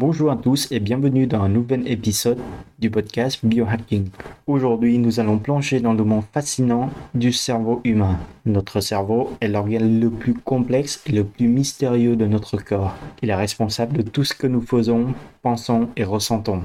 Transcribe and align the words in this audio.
Bonjour 0.00 0.30
à 0.30 0.36
tous 0.36 0.72
et 0.72 0.80
bienvenue 0.80 1.26
dans 1.26 1.42
un 1.42 1.50
nouvel 1.50 1.86
épisode 1.86 2.38
du 2.78 2.88
podcast 2.88 3.44
Biohacking. 3.44 4.08
Aujourd'hui, 4.46 4.96
nous 4.96 5.20
allons 5.20 5.38
plonger 5.38 5.80
dans 5.80 5.92
le 5.92 6.02
monde 6.04 6.24
fascinant 6.32 6.88
du 7.14 7.34
cerveau 7.34 7.82
humain. 7.84 8.18
Notre 8.46 8.80
cerveau 8.80 9.30
est 9.42 9.48
l'organe 9.48 10.00
le 10.00 10.08
plus 10.08 10.32
complexe 10.32 11.02
et 11.04 11.12
le 11.12 11.24
plus 11.24 11.48
mystérieux 11.48 12.16
de 12.16 12.24
notre 12.24 12.56
corps. 12.56 12.94
Il 13.20 13.28
est 13.28 13.34
responsable 13.34 13.98
de 13.98 14.00
tout 14.00 14.24
ce 14.24 14.32
que 14.32 14.46
nous 14.46 14.62
faisons, 14.62 15.12
pensons 15.42 15.90
et 15.96 16.04
ressentons. 16.04 16.62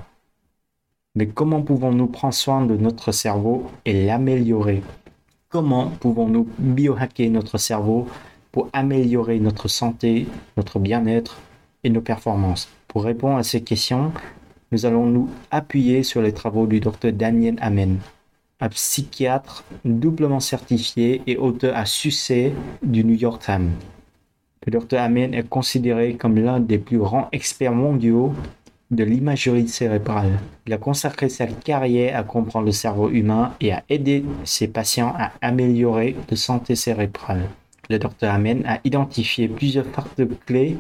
Mais 1.16 1.28
comment 1.28 1.62
pouvons-nous 1.62 2.08
prendre 2.08 2.34
soin 2.34 2.66
de 2.66 2.78
notre 2.78 3.12
cerveau 3.12 3.66
et 3.84 4.06
l'améliorer? 4.06 4.82
Comment 5.50 5.90
pouvons-nous 6.00 6.48
biohacker 6.58 7.28
notre 7.28 7.58
cerveau 7.58 8.08
pour 8.54 8.70
améliorer 8.72 9.42
notre 9.42 9.68
santé, 9.68 10.26
notre 10.56 10.80
bien-être 10.80 11.38
et 11.84 11.90
nos 11.90 12.00
performances? 12.00 12.70
Pour 12.96 13.04
répondre 13.04 13.36
à 13.36 13.44
ces 13.44 13.60
questions, 13.60 14.14
nous 14.72 14.86
allons 14.86 15.06
nous 15.06 15.30
appuyer 15.52 16.02
sur 16.02 16.22
les 16.22 16.32
travaux 16.32 16.66
du 16.66 16.80
Dr 16.80 17.12
Daniel 17.12 17.58
Amen, 17.60 17.98
un 18.62 18.70
psychiatre 18.70 19.66
doublement 19.84 20.40
certifié 20.40 21.22
et 21.28 21.36
auteur 21.36 21.76
à 21.76 21.86
succès 21.86 22.54
du 22.82 23.04
New 23.04 23.16
York 23.16 23.42
Times. 23.44 23.72
Le 24.66 24.80
Dr 24.80 24.98
Amen 24.98 25.34
est 25.34 25.50
considéré 25.50 26.16
comme 26.16 26.38
l'un 26.38 26.62
des 26.62 26.78
plus 26.78 26.98
grands 26.98 27.28
experts 27.34 27.74
mondiaux 27.74 28.34
de 28.92 29.04
l'imagerie 29.04 29.68
cérébrale. 29.68 30.40
Il 30.66 30.72
a 30.72 30.78
consacré 30.78 31.28
sa 31.28 31.48
carrière 31.48 32.18
à 32.18 32.24
comprendre 32.24 32.68
le 32.68 32.72
cerveau 32.72 33.10
humain 33.10 33.56
et 33.60 33.74
à 33.74 33.84
aider 33.90 34.24
ses 34.46 34.70
patients 34.70 35.14
à 35.20 35.34
améliorer 35.42 36.16
la 36.30 36.38
santé 36.38 36.76
cérébrale. 36.76 37.50
Le 37.90 38.00
Dr 38.00 38.30
Amen 38.30 38.64
a 38.66 38.80
identifié 38.86 39.50
plusieurs 39.50 39.86
facteurs 39.86 40.28
clés 40.46 40.78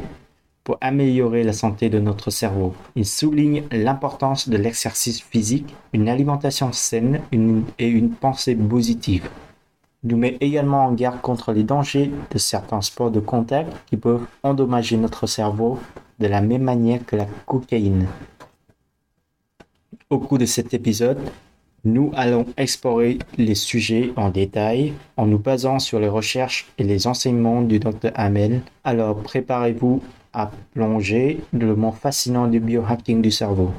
pour 0.66 0.78
améliorer 0.82 1.44
la 1.44 1.54
santé 1.54 1.90
de 1.90 2.00
notre 2.00 2.32
cerveau. 2.32 2.74
Il 2.96 3.06
souligne 3.06 3.64
l'importance 3.72 4.50
de 4.50 4.58
l'exercice 4.58 5.22
physique, 5.22 5.74
une 5.94 6.10
alimentation 6.10 6.74
saine 6.74 7.22
et 7.32 7.88
une 7.88 8.10
pensée 8.10 8.56
positive. 8.56 9.30
Il 10.04 10.10
nous 10.10 10.18
met 10.18 10.38
également 10.42 10.86
en 10.86 10.92
garde 10.92 11.22
contre 11.22 11.54
les 11.54 11.64
dangers 11.64 12.12
de 12.32 12.38
certains 12.40 12.82
sports 12.82 13.12
de 13.12 13.20
contact 13.20 13.72
qui 13.86 13.96
peuvent 13.96 14.26
endommager 14.44 14.98
notre 14.98 15.28
cerveau 15.28 15.80
de 16.20 16.28
la 16.28 16.42
même 16.42 16.64
manière 16.64 17.06
que 17.06 17.16
la 17.16 17.28
cocaïne. 17.46 18.08
Au 20.10 20.20
cours 20.20 20.40
de 20.40 20.46
cet 20.46 20.74
épisode, 20.74 21.20
nous 21.84 22.12
allons 22.16 22.48
explorer 22.58 23.20
les 23.38 23.54
sujets 23.54 24.14
en 24.16 24.30
détail 24.30 24.94
en 25.18 25.28
nous 25.28 25.38
basant 25.38 25.78
sur 25.78 26.00
les 26.00 26.08
recherches 26.08 26.66
et 26.80 26.84
les 26.84 27.06
enseignements 27.06 27.62
du 27.62 27.78
Dr 27.78 28.10
Hamel. 28.16 28.62
Alors 28.84 29.18
préparez-vous 29.18 30.02
à 30.36 30.52
plonger 30.74 31.40
dans 31.54 31.66
le 31.66 31.76
monde 31.76 31.96
fascinant 31.96 32.48
du 32.48 32.60
biohacking 32.60 33.22
du 33.22 33.32
cerveau. 33.32 33.72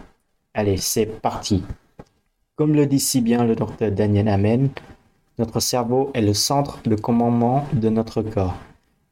Allez, 0.55 0.79
c'est 0.79 1.07
parti. 1.07 1.63
Comme 2.57 2.75
le 2.75 2.87
dit 2.87 2.99
si 2.99 3.21
bien 3.21 3.45
le 3.45 3.55
docteur 3.55 3.93
Daniel 3.93 4.29
Amen, 4.29 4.71
notre 5.39 5.61
cerveau 5.61 6.11
est 6.15 6.23
le 6.23 6.33
centre 6.33 6.81
de 6.85 6.97
commandement 6.97 7.67
de 7.75 7.91
notre 7.91 8.23
corps. 8.23 8.57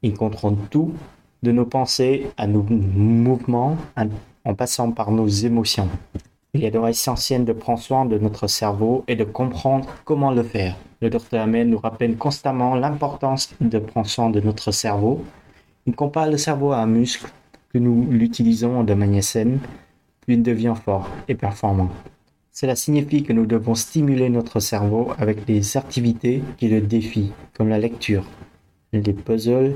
Il 0.01 0.15
contrôle 0.15 0.55
tout, 0.71 0.91
de 1.43 1.51
nos 1.51 1.65
pensées 1.65 2.27
à 2.37 2.47
nos 2.47 2.63
mouvements, 2.63 3.77
en 4.43 4.55
passant 4.55 4.91
par 4.91 5.11
nos 5.11 5.27
émotions. 5.27 5.89
Il 6.55 6.63
est 6.63 6.71
donc 6.71 6.89
essentiel 6.89 7.45
de 7.45 7.53
prendre 7.53 7.79
soin 7.79 8.05
de 8.05 8.17
notre 8.17 8.47
cerveau 8.47 9.03
et 9.07 9.15
de 9.15 9.23
comprendre 9.23 9.87
comment 10.05 10.31
le 10.31 10.41
faire. 10.41 10.75
Le 11.01 11.11
docteur 11.11 11.43
Amen 11.43 11.69
nous 11.69 11.77
rappelle 11.77 12.17
constamment 12.17 12.73
l'importance 12.73 13.53
de 13.61 13.77
prendre 13.77 14.07
soin 14.07 14.31
de 14.31 14.39
notre 14.39 14.71
cerveau 14.71 15.21
il 15.85 15.95
compare 15.95 16.29
le 16.29 16.37
cerveau 16.37 16.71
à 16.71 16.79
un 16.79 16.87
muscle 16.87 17.29
que 17.71 17.77
nous 17.77 18.07
l'utilisons 18.09 18.83
de 18.83 18.93
manière 18.93 19.23
saine, 19.23 19.59
puis 20.21 20.35
il 20.35 20.43
devient 20.43 20.73
fort 20.83 21.09
et 21.27 21.35
performant. 21.35 21.89
Cela 22.51 22.75
signifie 22.75 23.23
que 23.23 23.33
nous 23.33 23.45
devons 23.45 23.75
stimuler 23.75 24.29
notre 24.29 24.59
cerveau 24.59 25.11
avec 25.17 25.45
des 25.45 25.77
activités 25.77 26.41
qui 26.57 26.69
le 26.69 26.81
défient, 26.81 27.33
comme 27.53 27.69
la 27.69 27.77
lecture, 27.77 28.25
les 28.93 29.13
puzzles, 29.13 29.75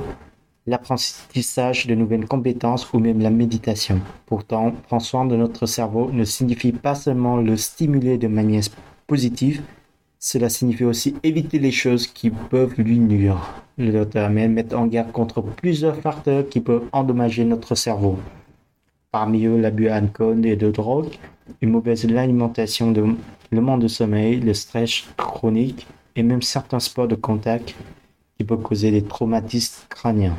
l'apprentissage 0.65 1.87
de 1.87 1.95
nouvelles 1.95 2.25
compétences 2.25 2.91
ou 2.93 2.99
même 2.99 3.19
la 3.19 3.31
méditation. 3.31 3.99
Pourtant, 4.25 4.71
prendre 4.87 5.03
soin 5.03 5.25
de 5.25 5.35
notre 5.35 5.65
cerveau 5.65 6.09
ne 6.11 6.23
signifie 6.23 6.71
pas 6.71 6.95
seulement 6.95 7.37
le 7.37 7.57
stimuler 7.57 8.17
de 8.17 8.27
manière 8.27 8.63
positive, 9.07 9.61
cela 10.19 10.49
signifie 10.49 10.85
aussi 10.85 11.15
éviter 11.23 11.59
les 11.59 11.71
choses 11.71 12.07
qui 12.07 12.29
peuvent 12.29 12.75
lui 12.77 12.99
nuire. 12.99 13.63
Le 13.79 13.93
docteur 13.93 14.25
Amen 14.25 14.51
met 14.51 14.73
en 14.73 14.87
garde 14.87 15.13
contre 15.13 15.41
plusieurs 15.41 15.95
facteurs 15.95 16.49
qui 16.49 16.59
peuvent 16.59 16.83
endommager 16.91 17.45
notre 17.45 17.75
cerveau. 17.75 18.19
Parmi 19.09 19.45
eux, 19.45 19.57
l'abus 19.57 19.85
d'alcool 19.85 20.45
et 20.45 20.57
de 20.57 20.69
drogue, 20.69 21.13
une 21.61 21.69
mauvaise 21.69 22.03
alimentation, 22.03 22.93
le 22.93 23.61
manque 23.61 23.81
de 23.81 23.87
sommeil, 23.87 24.41
le 24.41 24.53
stress 24.53 25.05
chronique 25.15 25.87
et 26.17 26.23
même 26.23 26.41
certains 26.41 26.81
sports 26.81 27.07
de 27.07 27.15
contact 27.15 27.73
qui 28.37 28.43
peuvent 28.43 28.61
causer 28.61 28.91
des 28.91 29.01
traumatismes 29.01 29.85
crâniens. 29.87 30.35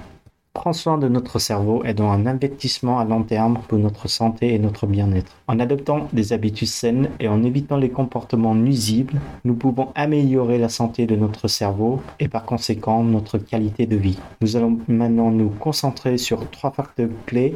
Prendre 0.53 0.75
soin 0.75 0.99
de 0.99 1.06
notre 1.06 1.38
cerveau 1.38 1.84
est 1.84 1.94
donc 1.94 2.12
un 2.12 2.27
investissement 2.27 2.99
à 2.99 3.05
long 3.05 3.22
terme 3.22 3.61
pour 3.69 3.78
notre 3.78 4.09
santé 4.09 4.53
et 4.53 4.59
notre 4.59 4.88
bien-être. 4.88 5.37
En 5.47 5.61
adoptant 5.61 6.09
des 6.12 6.33
habitudes 6.33 6.66
saines 6.66 7.09
et 7.21 7.28
en 7.28 7.44
évitant 7.44 7.77
les 7.77 7.91
comportements 7.91 8.56
nuisibles, 8.56 9.21
nous 9.44 9.55
pouvons 9.55 9.93
améliorer 9.94 10.59
la 10.59 10.69
santé 10.69 11.06
de 11.06 11.15
notre 11.15 11.47
cerveau 11.47 12.03
et 12.19 12.27
par 12.27 12.44
conséquent 12.44 13.05
notre 13.05 13.39
qualité 13.39 13.87
de 13.87 13.94
vie. 13.94 14.19
Nous 14.41 14.56
allons 14.56 14.81
maintenant 14.89 15.31
nous 15.31 15.50
concentrer 15.50 16.19
sur 16.19 16.50
trois 16.50 16.72
facteurs 16.72 17.10
clés 17.27 17.55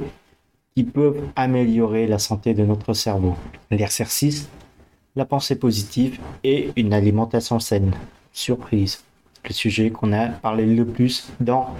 qui 0.77 0.85
peuvent 0.85 1.21
améliorer 1.35 2.07
la 2.07 2.21
santé 2.21 2.55
de 2.55 2.65
notre 2.65 2.93
cerveau. 2.93 3.35
L'exercice, 3.73 4.49
la 5.17 5.25
pensée 5.25 5.57
positive 5.57 6.21
et 6.45 6.71
une 6.77 6.93
alimentation 6.93 7.59
saine. 7.59 7.91
Surprise, 8.33 9.03
le 9.45 9.53
sujet 9.53 9.91
qu'on 9.91 10.13
a 10.13 10.29
parlé 10.29 10.65
le 10.65 10.87
plus 10.87 11.29
dans 11.41 11.71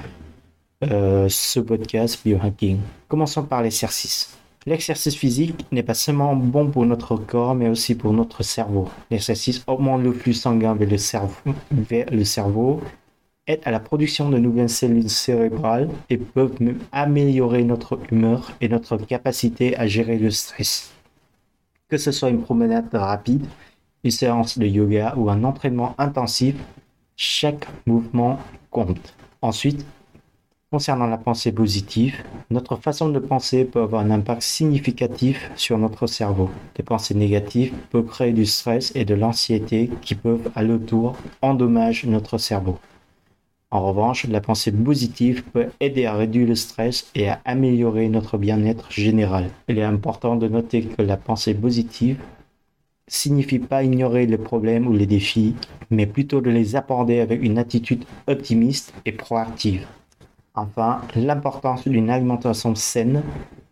euh, 0.91 1.29
ce 1.29 1.61
podcast 1.61 2.21
biohacking. 2.25 2.79
Commençons 3.09 3.45
par 3.45 3.63
l'exercice. 3.63 4.37
L'exercice 4.67 5.15
physique 5.15 5.67
n'est 5.73 5.83
pas 5.83 5.95
seulement 5.95 6.35
bon 6.35 6.71
pour 6.71 6.87
notre 6.87 7.17
corps, 7.17 7.55
mais 7.55 7.69
aussi 7.69 7.95
pour 7.95 8.13
notre 8.13 8.43
cerveau. 8.43 8.89
L'exercice 9.11 9.63
augmente 9.67 10.03
le 10.03 10.13
flux 10.13 10.33
sanguin 10.33 10.75
vers 10.75 10.89
le 10.89 10.97
cerveau, 10.97 11.55
vers 11.71 12.07
aide 13.47 13.61
à 13.65 13.71
la 13.71 13.81
production 13.81 14.31
de 14.31 14.39
nouvelles 14.39 14.71
cellules 14.71 15.11
cérébrales 15.11 15.91
et 16.09 16.17
peuvent 16.17 16.63
même 16.63 16.79
améliorer 16.93 17.63
notre 17.63 17.99
humeur 18.11 18.53
et 18.61 18.69
notre 18.69 18.97
capacité 18.97 19.77
à 19.77 19.87
gérer 19.87 20.19
le 20.19 20.31
stress. 20.31 20.93
Que 21.89 21.99
ce 21.99 22.11
soit 22.11 22.31
une 22.31 22.41
promenade 22.41 22.89
rapide, 22.95 23.45
une 24.03 24.11
séance 24.11 24.59
de 24.59 24.67
yoga 24.67 25.15
ou 25.17 25.29
un 25.29 25.45
entraînement 25.45 25.95
intensif, 25.99 26.55
chaque 27.17 27.67
mouvement 27.87 28.39
compte. 28.71 29.15
Ensuite, 29.43 29.85
Concernant 30.75 31.07
la 31.07 31.19
pensée 31.19 31.53
positive, 31.53 32.17
notre 32.51 32.75
façon 32.75 33.09
de 33.09 33.21
penser 33.21 33.65
peut 33.65 33.83
avoir 33.83 34.03
un 34.03 34.11
impact 34.11 34.43
significatif 34.43 35.53
sur 35.55 35.79
notre 35.79 36.09
cerveau. 36.09 36.51
Des 36.75 36.83
pensées 36.83 37.15
négatives 37.15 37.73
peuvent 37.91 38.07
créer 38.07 38.33
du 38.33 38.45
stress 38.45 38.91
et 38.97 39.05
de 39.05 39.15
l'anxiété 39.15 39.89
qui 40.03 40.17
peuvent 40.17 40.51
à 40.57 40.65
leur 40.65 40.81
tour 40.85 41.17
endommager 41.43 42.09
notre 42.09 42.39
cerveau. 42.39 42.77
En 43.71 43.87
revanche, 43.87 44.27
la 44.27 44.41
pensée 44.41 44.73
positive 44.73 45.45
peut 45.45 45.69
aider 45.79 46.07
à 46.07 46.15
réduire 46.15 46.49
le 46.49 46.57
stress 46.57 47.09
et 47.15 47.29
à 47.29 47.41
améliorer 47.45 48.09
notre 48.09 48.37
bien-être 48.37 48.91
général. 48.91 49.51
Il 49.69 49.79
est 49.79 49.85
important 49.85 50.35
de 50.35 50.49
noter 50.49 50.83
que 50.83 51.03
la 51.03 51.17
pensée 51.17 51.55
positive 51.55 52.19
signifie 53.07 53.61
pas 53.61 53.85
ignorer 53.85 54.27
les 54.27 54.39
problèmes 54.39 54.89
ou 54.89 54.93
les 54.93 55.07
défis, 55.07 55.55
mais 55.91 56.07
plutôt 56.07 56.41
de 56.41 56.51
les 56.51 56.75
aborder 56.75 57.21
avec 57.21 57.45
une 57.45 57.59
attitude 57.59 58.05
optimiste 58.27 58.93
et 59.05 59.13
proactive. 59.13 59.87
Enfin, 60.57 61.01
l'importance 61.17 61.89
d'une 61.89 62.11
alimentation 62.11 62.77
saine, 62.77 63.23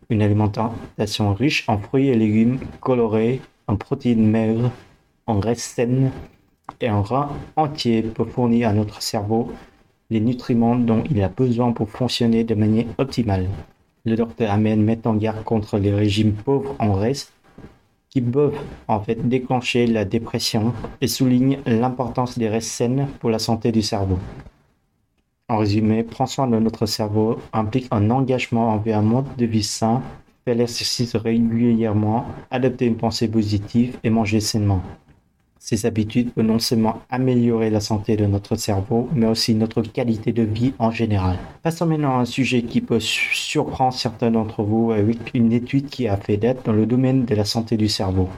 une 0.09 0.21
alimentation 0.21 1.33
riche 1.33 1.63
en 1.69 1.77
fruits 1.77 2.09
et 2.09 2.15
légumes 2.15 2.59
colorés, 2.81 3.39
en 3.67 3.77
protéines 3.77 4.29
maigres, 4.29 4.69
en 5.25 5.39
graisses 5.39 5.63
saines 5.63 6.11
et 6.81 6.89
en 6.89 7.01
rein 7.01 7.29
entier 7.55 8.01
pour 8.01 8.27
fournir 8.27 8.67
à 8.67 8.73
notre 8.73 9.01
cerveau 9.01 9.53
les 10.09 10.19
nutriments 10.19 10.75
dont 10.75 11.03
il 11.09 11.23
a 11.23 11.29
besoin 11.29 11.71
pour 11.71 11.89
fonctionner 11.89 12.43
de 12.43 12.53
manière 12.53 12.85
optimale. 12.97 13.47
Le 14.03 14.17
docteur 14.17 14.51
Amen 14.51 14.83
met 14.83 15.07
en 15.07 15.15
garde 15.15 15.45
contre 15.45 15.77
les 15.77 15.93
régimes 15.93 16.33
pauvres 16.33 16.75
en 16.79 16.89
graisse 16.89 17.31
qui 18.09 18.21
peuvent 18.21 18.59
en 18.89 18.99
fait 18.99 19.27
déclencher 19.27 19.87
la 19.87 20.03
dépression 20.03 20.73
et 20.99 21.07
souligne 21.07 21.59
l'importance 21.65 22.37
des 22.37 22.49
restes 22.49 22.71
saines 22.71 23.07
pour 23.21 23.29
la 23.29 23.39
santé 23.39 23.71
du 23.71 23.81
cerveau. 23.81 24.19
En 25.49 25.57
résumé, 25.57 26.03
prendre 26.03 26.29
soin 26.29 26.47
de 26.47 26.57
notre 26.57 26.85
cerveau 26.85 27.37
implique 27.51 27.87
un 27.91 28.09
engagement 28.11 28.69
envers 28.69 28.99
un 28.99 29.01
mode 29.01 29.35
de 29.37 29.45
vie 29.45 29.61
sain, 29.61 30.01
faire 30.45 30.55
l'exercice 30.55 31.17
régulièrement, 31.17 32.25
adopter 32.49 32.85
une 32.85 32.95
pensée 32.95 33.27
positive 33.27 33.97
et 34.05 34.09
manger 34.09 34.39
sainement. 34.39 34.81
Ces 35.59 35.85
habitudes 35.85 36.31
peuvent 36.31 36.45
non 36.45 36.59
seulement 36.59 37.01
améliorer 37.09 37.69
la 37.69 37.81
santé 37.81 38.15
de 38.15 38.25
notre 38.25 38.55
cerveau, 38.55 39.09
mais 39.13 39.25
aussi 39.25 39.53
notre 39.53 39.81
qualité 39.81 40.31
de 40.31 40.43
vie 40.43 40.73
en 40.79 40.91
général. 40.91 41.37
Passons 41.61 41.87
maintenant 41.87 42.17
à 42.17 42.21
un 42.21 42.25
sujet 42.25 42.61
qui 42.61 42.79
peut 42.79 43.01
surprendre 43.01 43.93
certains 43.93 44.31
d'entre 44.31 44.63
vous 44.63 44.93
avec 44.93 45.31
une 45.33 45.51
étude 45.51 45.87
qui 45.87 46.07
a 46.07 46.15
fait 46.15 46.37
date 46.37 46.65
dans 46.65 46.73
le 46.73 46.85
domaine 46.85 47.25
de 47.25 47.35
la 47.35 47.45
santé 47.45 47.75
du 47.75 47.89
cerveau 47.89 48.29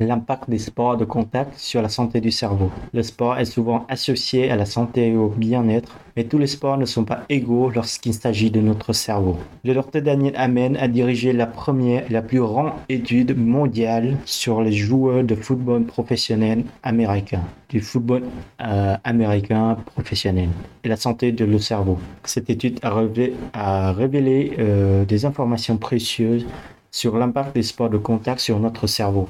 l'impact 0.00 0.50
des 0.50 0.58
sports 0.58 0.96
de 0.96 1.04
contact 1.04 1.58
sur 1.58 1.80
la 1.80 1.88
santé 1.88 2.20
du 2.20 2.30
cerveau. 2.32 2.70
Le 2.92 3.02
sport 3.02 3.38
est 3.38 3.44
souvent 3.44 3.86
associé 3.88 4.50
à 4.50 4.56
la 4.56 4.66
santé 4.66 5.08
et 5.08 5.16
au 5.16 5.28
bien-être, 5.28 5.96
mais 6.16 6.24
tous 6.24 6.38
les 6.38 6.48
sports 6.48 6.76
ne 6.76 6.84
sont 6.84 7.04
pas 7.04 7.24
égaux 7.28 7.70
lorsqu'il 7.70 8.12
s'agit 8.12 8.50
de 8.50 8.60
notre 8.60 8.92
cerveau. 8.92 9.36
Le 9.64 9.72
docteur 9.74 10.02
Daniel 10.02 10.34
Amen 10.36 10.76
a 10.76 10.88
dirigé 10.88 11.32
la 11.32 11.46
première 11.46 12.06
et 12.06 12.12
la 12.12 12.22
plus 12.22 12.40
grande 12.40 12.72
étude 12.88 13.36
mondiale 13.38 14.16
sur 14.24 14.62
les 14.62 14.72
joueurs 14.72 15.22
de 15.22 15.34
football 15.34 15.84
professionnel 15.84 16.64
américain, 16.82 17.42
du 17.68 17.80
football 17.80 18.24
euh, 18.62 18.96
américain 19.04 19.76
professionnel 19.86 20.48
et 20.82 20.88
la 20.88 20.96
santé 20.96 21.30
de 21.30 21.44
le 21.44 21.58
cerveau. 21.58 21.98
Cette 22.24 22.50
étude 22.50 22.80
a 22.82 23.92
révélé, 23.92 24.52
euh, 24.58 25.04
des 25.04 25.24
informations 25.24 25.76
précieuses 25.76 26.46
sur 26.90 27.16
l'impact 27.16 27.54
des 27.54 27.62
sports 27.62 27.90
de 27.90 27.98
contact 27.98 28.40
sur 28.40 28.58
notre 28.58 28.86
cerveau 28.86 29.28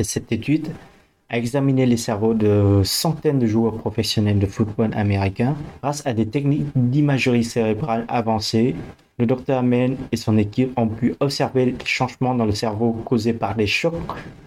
cette 0.00 0.32
étude 0.32 0.68
a 1.32 1.38
examiné 1.38 1.86
les 1.86 1.96
cerveaux 1.96 2.34
de 2.34 2.82
centaines 2.84 3.38
de 3.38 3.46
joueurs 3.46 3.78
professionnels 3.78 4.38
de 4.38 4.46
football 4.46 4.90
américains 4.94 5.56
grâce 5.82 6.06
à 6.06 6.12
des 6.12 6.26
techniques 6.26 6.66
d'imagerie 6.76 7.44
cérébrale 7.44 8.04
avancées. 8.08 8.76
Le 9.18 9.26
docteur 9.26 9.58
Amen 9.58 9.96
et 10.12 10.16
son 10.16 10.36
équipe 10.36 10.78
ont 10.78 10.88
pu 10.88 11.14
observer 11.20 11.66
les 11.66 11.76
changements 11.84 12.34
dans 12.34 12.44
le 12.44 12.52
cerveau 12.52 12.92
causés 12.92 13.32
par 13.32 13.54
des 13.54 13.66
chocs 13.66 13.94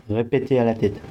répétés 0.09 0.59
à 0.59 0.63
la 0.63 0.75
tête. 0.75 1.01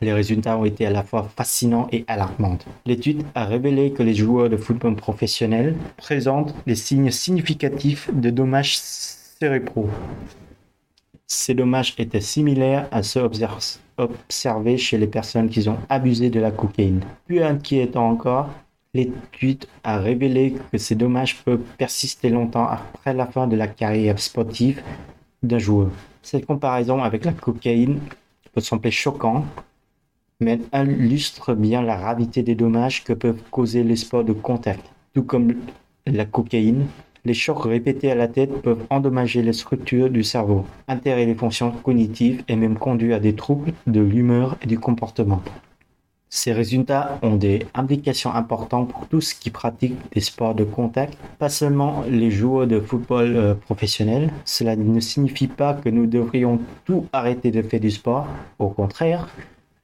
Les 0.00 0.12
résultats 0.12 0.58
ont 0.58 0.64
été 0.64 0.86
à 0.86 0.90
la 0.90 1.04
fois 1.04 1.30
fascinants 1.36 1.86
et 1.92 2.04
alarmants. 2.08 2.58
L'étude 2.86 3.22
a 3.36 3.44
révélé 3.44 3.92
que 3.92 4.02
les 4.02 4.14
joueurs 4.14 4.50
de 4.50 4.56
football 4.56 4.96
professionnels 4.96 5.76
présentent 5.96 6.54
des 6.66 6.74
signes 6.74 7.12
significatifs 7.12 8.10
de 8.12 8.30
dommages 8.30 8.78
cérébraux 8.78 9.88
ces 11.32 11.54
dommages 11.54 11.94
étaient 11.96 12.20
similaires 12.20 12.88
à 12.90 13.02
ceux 13.02 13.26
observés 13.96 14.76
chez 14.76 14.98
les 14.98 15.06
personnes 15.06 15.48
qui 15.48 15.66
ont 15.66 15.78
abusé 15.88 16.28
de 16.28 16.38
la 16.38 16.50
cocaïne. 16.50 17.00
Plus 17.26 17.42
inquiétant 17.42 18.10
encore, 18.10 18.50
l'étude 18.92 19.64
a 19.82 19.98
révélé 19.98 20.54
que 20.70 20.76
ces 20.76 20.94
dommages 20.94 21.42
peuvent 21.42 21.62
persister 21.78 22.28
longtemps 22.28 22.66
après 22.66 23.14
la 23.14 23.26
fin 23.26 23.46
de 23.46 23.56
la 23.56 23.66
carrière 23.66 24.18
sportive 24.18 24.82
d'un 25.42 25.58
joueur. 25.58 25.90
Cette 26.20 26.44
comparaison 26.44 27.02
avec 27.02 27.24
la 27.24 27.32
cocaïne 27.32 27.98
peut 28.52 28.60
sembler 28.60 28.90
choquante, 28.90 29.46
mais 30.38 30.60
illustre 30.74 31.54
bien 31.54 31.80
la 31.80 31.96
gravité 31.96 32.42
des 32.42 32.54
dommages 32.54 33.04
que 33.04 33.14
peuvent 33.14 33.42
causer 33.50 33.82
les 33.84 33.96
sports 33.96 34.24
de 34.24 34.34
contact. 34.34 34.84
Tout 35.14 35.22
comme 35.22 35.54
la 36.06 36.26
cocaïne, 36.26 36.86
les 37.24 37.34
chocs 37.34 37.64
répétés 37.64 38.10
à 38.10 38.14
la 38.14 38.28
tête 38.28 38.62
peuvent 38.62 38.84
endommager 38.90 39.42
les 39.42 39.52
structures 39.52 40.10
du 40.10 40.24
cerveau, 40.24 40.64
altérer 40.88 41.24
les 41.24 41.34
fonctions 41.34 41.70
cognitives 41.70 42.42
et 42.48 42.56
même 42.56 42.78
conduire 42.78 43.16
à 43.16 43.20
des 43.20 43.34
troubles 43.34 43.72
de 43.86 44.00
l'humeur 44.00 44.56
et 44.62 44.66
du 44.66 44.78
comportement. 44.78 45.42
Ces 46.34 46.54
résultats 46.54 47.18
ont 47.20 47.36
des 47.36 47.66
implications 47.74 48.32
importantes 48.32 48.90
pour 48.90 49.06
tous 49.06 49.34
qui 49.34 49.50
pratiquent 49.50 49.98
des 50.12 50.22
sports 50.22 50.54
de 50.54 50.64
contact, 50.64 51.18
pas 51.38 51.50
seulement 51.50 52.04
les 52.08 52.30
joueurs 52.30 52.66
de 52.66 52.80
football 52.80 53.36
euh, 53.36 53.54
professionnels. 53.54 54.32
Cela 54.46 54.74
ne 54.74 54.98
signifie 54.98 55.46
pas 55.46 55.74
que 55.74 55.90
nous 55.90 56.06
devrions 56.06 56.58
tout 56.86 57.06
arrêter 57.12 57.50
de 57.50 57.60
faire 57.60 57.80
du 57.80 57.90
sport. 57.90 58.26
Au 58.58 58.68
contraire, 58.68 59.28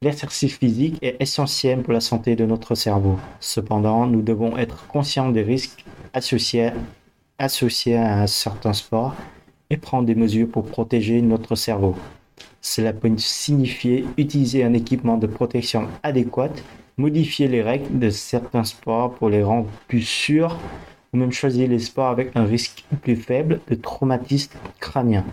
l'exercice 0.01 0.57
physique 0.57 0.99
est 1.03 1.17
essentiel 1.21 1.83
pour 1.83 1.93
la 1.93 2.01
santé 2.01 2.35
de 2.35 2.47
notre 2.47 2.75
cerveau. 2.75 3.19
Cependant, 3.41 4.07
nous 4.07 4.23
devons 4.23 4.57
être 4.57 4.87
conscients 4.87 5.29
des 5.29 5.43
risques 5.43 5.85
associés 6.15 6.71
associé 7.39 7.97
à 7.97 8.21
un 8.21 8.27
certain 8.27 8.73
sport 8.73 9.15
et 9.71 9.77
prendre 9.77 10.07
des 10.07 10.15
mesures 10.15 10.49
pour 10.49 10.65
protéger 10.65 11.23
notre 11.23 11.55
cerveau. 11.55 11.97
Cela 12.61 12.93
peut 12.93 13.13
signifier 13.17 14.05
utiliser 14.17 14.65
un 14.65 14.75
équipement 14.75 15.17
de 15.17 15.27
protection 15.27 15.89
adéquat, 16.03 16.51
modifier 16.97 17.49
les 17.49 17.63
règles 17.63 17.99
de 17.99 18.11
certains 18.11 18.65
sports 18.65 19.15
pour 19.15 19.29
les 19.29 19.43
rendre 19.43 19.69
plus 19.87 20.03
sûrs, 20.03 20.59
ou 21.13 21.17
même 21.17 21.33
choisir 21.33 21.69
les 21.69 21.79
sports 21.79 22.09
avec 22.09 22.33
un 22.35 22.45
risque 22.45 22.85
plus 23.03 23.17
faible 23.17 23.61
de 23.69 23.75
traumatisme 23.75 24.59
crânien. 24.81 25.25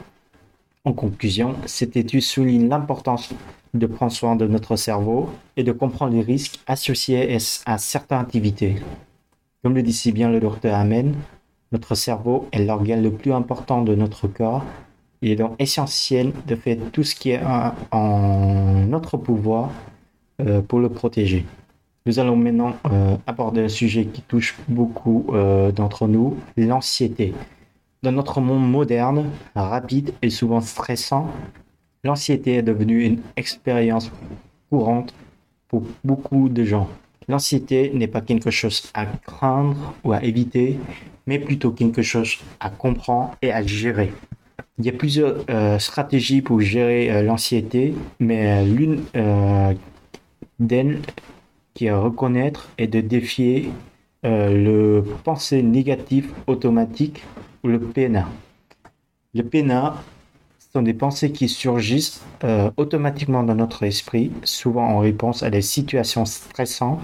En 0.85 0.93
conclusion, 0.93 1.55
cette 1.65 1.97
étude 1.97 2.21
souligne 2.21 2.69
l'importance 2.69 3.33
de 3.73 3.87
prendre 3.87 4.11
soin 4.11 4.35
de 4.35 4.47
notre 4.47 4.75
cerveau 4.75 5.29
et 5.57 5.63
de 5.63 5.71
comprendre 5.71 6.13
les 6.13 6.21
risques 6.21 6.59
associés 6.67 7.37
à 7.65 7.77
certaines 7.77 8.19
activités. 8.19 8.75
Comme 9.63 9.73
le 9.73 9.81
dit 9.81 9.93
si 9.93 10.11
bien 10.11 10.29
le 10.29 10.39
docteur 10.39 10.75
Amen, 10.75 11.15
notre 11.71 11.95
cerveau 11.95 12.47
est 12.51 12.63
l'organe 12.63 13.01
le 13.01 13.11
plus 13.11 13.33
important 13.33 13.81
de 13.81 13.95
notre 13.95 14.27
corps. 14.27 14.63
Il 15.21 15.31
est 15.31 15.35
donc 15.35 15.55
essentiel 15.59 16.31
de 16.47 16.55
faire 16.55 16.77
tout 16.91 17.03
ce 17.03 17.15
qui 17.15 17.31
est 17.31 17.41
en 17.91 18.85
notre 18.87 19.17
pouvoir 19.17 19.71
euh, 20.41 20.61
pour 20.61 20.79
le 20.79 20.89
protéger. 20.89 21.45
Nous 22.05 22.19
allons 22.19 22.35
maintenant 22.35 22.75
euh, 22.91 23.15
aborder 23.25 23.63
un 23.63 23.69
sujet 23.69 24.05
qui 24.05 24.21
touche 24.21 24.55
beaucoup 24.67 25.25
euh, 25.29 25.71
d'entre 25.71 26.07
nous, 26.07 26.37
l'anxiété. 26.55 27.33
Dans 28.03 28.11
notre 28.11 28.41
monde 28.41 28.69
moderne, 28.69 29.31
rapide 29.55 30.13
et 30.21 30.29
souvent 30.29 30.61
stressant, 30.61 31.29
l'anxiété 32.03 32.55
est 32.55 32.61
devenue 32.61 33.05
une 33.05 33.21
expérience 33.37 34.11
courante 34.69 35.15
pour 35.67 35.83
beaucoup 36.03 36.47
de 36.47 36.63
gens. 36.63 36.87
L'anxiété 37.27 37.91
n'est 37.93 38.07
pas 38.07 38.21
quelque 38.21 38.51
chose 38.51 38.89
à 38.93 39.05
craindre 39.05 39.95
ou 40.03 40.13
à 40.13 40.23
éviter, 40.23 40.77
mais 41.25 41.39
plutôt 41.39 41.71
quelque 41.71 42.01
chose 42.01 42.37
à 42.59 42.69
comprendre 42.69 43.35
et 43.41 43.51
à 43.51 43.65
gérer. 43.65 44.11
Il 44.77 44.85
y 44.85 44.89
a 44.89 44.91
plusieurs 44.91 45.45
euh, 45.49 45.79
stratégies 45.79 46.41
pour 46.41 46.59
gérer 46.59 47.09
euh, 47.09 47.23
l'anxiété, 47.23 47.95
mais 48.19 48.61
euh, 48.61 48.65
l'une 48.65 49.03
d'elles 50.59 50.99
qui 51.73 51.85
est 51.85 51.89
à 51.89 51.99
reconnaître 51.99 52.69
est 52.77 52.87
de 52.87 53.01
défier 53.01 53.69
le 54.23 55.03
pensée 55.23 55.61
négative 55.61 56.31
automatique 56.47 57.23
ou 57.63 57.67
le 57.67 57.79
PNA. 57.79 58.27
Le 59.35 59.43
PNA 59.43 60.01
sont 60.75 60.81
des 60.83 60.93
pensées 60.93 61.31
qui 61.31 61.47
surgissent 61.47 62.21
automatiquement 62.77 63.43
dans 63.43 63.55
notre 63.55 63.83
esprit, 63.83 64.31
souvent 64.43 64.85
en 64.85 64.99
réponse 64.99 65.41
à 65.41 65.49
des 65.49 65.61
situations 65.61 66.25
stressantes 66.25 66.99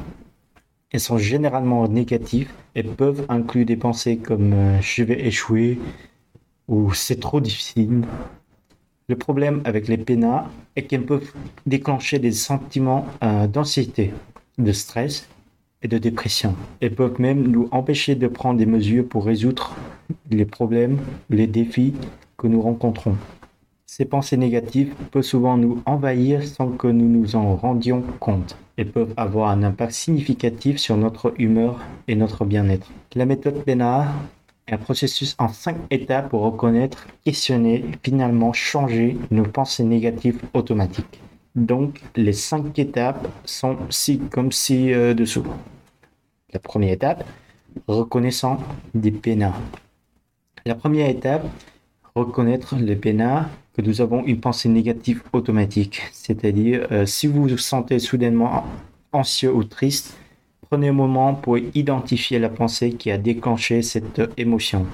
elles 0.92 1.00
sont 1.00 1.18
généralement 1.18 1.88
négatives 1.88 2.52
et 2.76 2.84
peuvent 2.84 3.26
inclure 3.30 3.66
des 3.66 3.78
pensées 3.78 4.18
comme 4.18 4.54
euh, 4.54 4.82
je 4.82 5.04
vais 5.04 5.26
échouer 5.26 5.80
ou 6.68 6.94
c'est 6.94 7.20
trop 7.20 7.40
difficile. 7.40 8.02
Le 9.08 9.16
problème 9.16 9.62
avec 9.66 9.88
les 9.88 9.98
PNA 9.98 10.50
est 10.76 10.84
qu'elles 10.84 11.06
peuvent 11.06 11.32
déclencher 11.66 12.20
des 12.20 12.32
sentiments 12.32 13.06
euh, 13.24 13.48
d'anxiété, 13.48 14.14
de 14.58 14.72
stress 14.72 15.28
et 15.82 15.88
de 15.88 15.98
dépression. 15.98 16.56
Elles 16.82 16.96
peuvent 16.96 17.20
même 17.20 17.48
nous 17.48 17.68
empêcher 17.72 18.16
de 18.16 18.28
prendre 18.28 18.60
des 18.60 18.66
mesures 18.66 19.08
pour 19.08 19.26
résoudre 19.26 19.74
les 20.30 20.46
problèmes, 20.46 21.00
les 21.30 21.48
défis 21.48 21.94
que 22.38 22.48
nous 22.48 22.62
rencontrons. 22.62 23.16
Ces 23.94 24.06
pensées 24.06 24.38
négatives 24.38 24.94
peuvent 25.12 25.22
souvent 25.22 25.58
nous 25.58 25.82
envahir 25.86 26.48
sans 26.48 26.70
que 26.70 26.88
nous 26.88 27.10
nous 27.10 27.36
en 27.36 27.58
rendions 27.58 28.02
compte 28.22 28.56
et 28.78 28.86
peuvent 28.86 29.14
avoir 29.18 29.50
un 29.50 29.64
impact 29.64 29.92
significatif 29.92 30.78
sur 30.78 30.96
notre 30.96 31.34
humeur 31.38 31.78
et 32.08 32.16
notre 32.16 32.46
bien-être. 32.46 32.90
La 33.16 33.26
méthode 33.26 33.66
PENA 33.66 34.08
est 34.66 34.76
un 34.76 34.78
processus 34.78 35.36
en 35.40 35.50
cinq 35.50 35.76
étapes 35.90 36.30
pour 36.30 36.44
reconnaître, 36.44 37.06
questionner 37.26 37.80
et 37.80 38.00
finalement 38.02 38.54
changer 38.54 39.18
nos 39.30 39.44
pensées 39.44 39.84
négatives 39.84 40.40
automatiques. 40.54 41.20
Donc, 41.56 42.02
les 42.16 42.32
cinq 42.32 42.80
étapes 42.80 43.28
sont 43.44 43.76
ci 43.90 44.20
comme 44.20 44.54
ci 44.54 44.94
euh, 44.94 45.14
dessous. 45.14 45.46
La 46.54 46.62
première 46.62 46.94
étape, 46.94 47.26
reconnaissant 47.90 48.58
des 48.96 49.12
PENA. 49.12 49.54
La 50.66 50.76
première 50.76 51.10
étape, 51.10 51.46
reconnaître 52.16 52.76
les 52.76 52.96
PENA 52.96 53.50
que 53.74 53.82
nous 53.82 54.02
avons 54.02 54.24
une 54.26 54.40
pensée 54.40 54.70
négative 54.70 55.24
automatique. 55.34 56.02
C'est-à-dire, 56.12 56.88
euh, 56.92 57.06
si 57.06 57.28
vous 57.28 57.48
vous 57.48 57.58
sentez 57.58 58.00
soudainement 58.00 58.66
anxieux 59.12 59.54
ou 59.54 59.64
triste, 59.64 60.18
prenez 60.70 60.90
un 60.90 60.94
moment 60.94 61.34
pour 61.34 61.58
identifier 61.58 62.40
la 62.40 62.50
pensée 62.50 62.94
qui 62.94 63.12
a 63.12 63.18
déclenché 63.18 63.82
cette 63.82 64.22
émotion. 64.38 64.86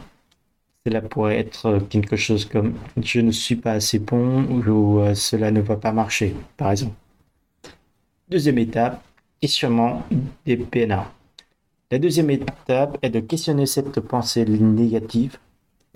Cela 0.86 1.02
pourrait 1.02 1.40
être 1.40 1.80
quelque 1.90 2.16
chose 2.16 2.46
comme 2.46 2.74
je 3.02 3.20
ne 3.20 3.32
suis 3.32 3.58
pas 3.58 3.74
assez 3.74 4.00
bon 4.00 4.44
ou 4.44 5.00
euh, 5.00 5.14
cela 5.16 5.52
ne 5.52 5.60
va 5.60 5.76
pas 5.76 5.92
marcher, 5.92 6.34
par 6.56 6.72
exemple. 6.72 6.96
Deuxième 8.30 8.58
étape, 8.58 9.04
questionnement 9.42 10.04
des 10.46 10.58
PNA. 10.58 11.12
La 11.92 12.00
deuxième 12.00 12.30
étape 12.30 12.98
est 13.02 13.10
de 13.10 13.20
questionner 13.20 13.66
cette 13.66 14.00
pensée 14.02 14.46
négative 14.46 15.38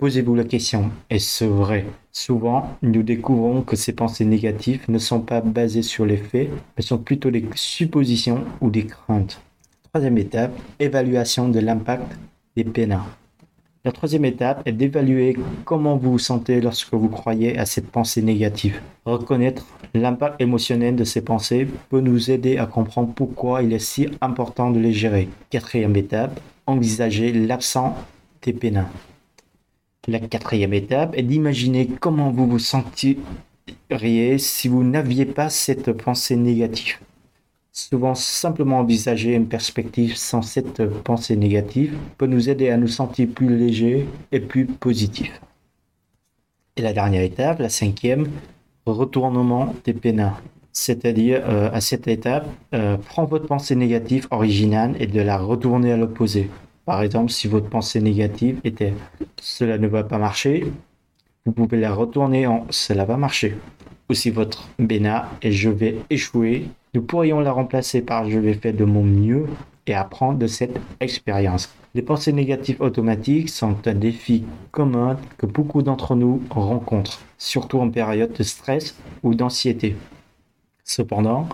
Posez-vous 0.02 0.34
la 0.34 0.42
question, 0.42 0.90
est-ce 1.10 1.44
vrai? 1.44 1.86
Souvent, 2.10 2.76
nous 2.82 3.04
découvrons 3.04 3.62
que 3.62 3.76
ces 3.76 3.92
pensées 3.92 4.24
négatives 4.24 4.82
ne 4.88 4.98
sont 4.98 5.20
pas 5.20 5.40
basées 5.40 5.82
sur 5.82 6.04
les 6.04 6.16
faits, 6.16 6.50
mais 6.76 6.82
sont 6.82 6.98
plutôt 6.98 7.30
des 7.30 7.44
suppositions 7.54 8.42
ou 8.60 8.68
des 8.68 8.84
craintes. 8.86 9.40
Troisième 9.92 10.18
étape, 10.18 10.58
évaluation 10.80 11.48
de 11.48 11.60
l'impact 11.60 12.18
des 12.56 12.64
pénins. 12.64 13.06
La 13.84 13.92
troisième 13.92 14.24
étape 14.24 14.62
est 14.66 14.72
d'évaluer 14.72 15.36
comment 15.64 15.96
vous 15.96 16.10
vous 16.10 16.18
sentez 16.18 16.60
lorsque 16.60 16.92
vous 16.94 17.08
croyez 17.08 17.56
à 17.56 17.64
cette 17.64 17.86
pensée 17.86 18.22
négative. 18.22 18.80
Reconnaître 19.04 19.64
l'impact 19.94 20.40
émotionnel 20.40 20.96
de 20.96 21.04
ces 21.04 21.20
pensées 21.20 21.68
peut 21.90 22.00
nous 22.00 22.28
aider 22.28 22.58
à 22.58 22.66
comprendre 22.66 23.12
pourquoi 23.14 23.62
il 23.62 23.72
est 23.72 23.78
si 23.78 24.08
important 24.20 24.72
de 24.72 24.80
les 24.80 24.92
gérer. 24.92 25.28
Quatrième 25.48 25.94
étape, 25.94 26.40
envisager 26.66 27.32
l'absence 27.32 27.94
des 28.42 28.52
pénins. 28.52 28.88
La 30.08 30.18
quatrième 30.18 30.74
étape 30.74 31.16
est 31.16 31.22
d'imaginer 31.22 31.86
comment 31.86 32.32
vous 32.32 32.48
vous 32.48 32.58
sentiriez 32.58 34.36
si 34.38 34.66
vous 34.66 34.82
n'aviez 34.82 35.26
pas 35.26 35.48
cette 35.48 35.92
pensée 35.92 36.34
négative. 36.34 36.98
Souvent, 37.70 38.16
simplement 38.16 38.80
envisager 38.80 39.32
une 39.32 39.46
perspective 39.46 40.16
sans 40.16 40.42
cette 40.42 40.84
pensée 41.04 41.36
négative 41.36 41.96
peut 42.18 42.26
nous 42.26 42.50
aider 42.50 42.68
à 42.70 42.78
nous 42.78 42.88
sentir 42.88 43.28
plus 43.28 43.56
légers 43.56 44.08
et 44.32 44.40
plus 44.40 44.66
positifs. 44.66 45.40
Et 46.74 46.82
la 46.82 46.92
dernière 46.92 47.22
étape, 47.22 47.60
la 47.60 47.68
cinquième, 47.68 48.26
retournement 48.86 49.72
des 49.84 49.92
pénins. 49.94 50.36
C'est-à-dire, 50.72 51.42
euh, 51.46 51.70
à 51.72 51.80
cette 51.80 52.08
étape, 52.08 52.48
euh, 52.74 52.96
prends 52.96 53.26
votre 53.26 53.46
pensée 53.46 53.76
négative 53.76 54.26
originale 54.32 54.96
et 54.98 55.06
de 55.06 55.20
la 55.20 55.38
retourner 55.38 55.92
à 55.92 55.96
l'opposé. 55.96 56.50
Par 56.84 57.02
exemple, 57.02 57.30
si 57.30 57.46
votre 57.46 57.68
pensée 57.68 58.00
négative 58.00 58.60
était 58.64 58.92
cela 59.40 59.78
ne 59.78 59.86
va 59.86 60.02
pas 60.02 60.18
marcher, 60.18 60.66
vous 61.46 61.52
pouvez 61.52 61.78
la 61.78 61.94
retourner 61.94 62.46
en 62.46 62.66
cela 62.70 63.04
va 63.04 63.16
marcher. 63.16 63.56
Ou 64.10 64.14
si 64.14 64.30
votre 64.30 64.68
béna 64.78 65.28
est 65.42 65.52
je 65.52 65.70
vais 65.70 65.96
échouer, 66.10 66.66
nous 66.94 67.02
pourrions 67.02 67.40
la 67.40 67.52
remplacer 67.52 68.02
par 68.02 68.28
je 68.28 68.38
vais 68.38 68.54
faire 68.54 68.74
de 68.74 68.84
mon 68.84 69.02
mieux 69.02 69.46
et 69.86 69.94
apprendre 69.94 70.38
de 70.38 70.46
cette 70.46 70.78
expérience. 71.00 71.72
Les 71.94 72.02
pensées 72.02 72.32
négatives 72.32 72.80
automatiques 72.80 73.48
sont 73.48 73.76
un 73.86 73.94
défi 73.94 74.44
commun 74.70 75.16
que 75.38 75.46
beaucoup 75.46 75.82
d'entre 75.82 76.14
nous 76.16 76.42
rencontrent, 76.50 77.20
surtout 77.38 77.78
en 77.78 77.90
période 77.90 78.32
de 78.32 78.42
stress 78.42 78.96
ou 79.22 79.34
d'anxiété. 79.34 79.96
Cependant, 80.84 81.48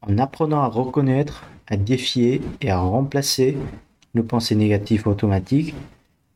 en 0.00 0.18
apprenant 0.18 0.62
à 0.62 0.68
reconnaître, 0.68 1.44
à 1.68 1.76
défier 1.76 2.40
et 2.60 2.70
à 2.70 2.78
remplacer 2.78 3.56
nos 4.18 4.24
pensées 4.24 4.56
négatives 4.56 5.06
automatiques, 5.06 5.74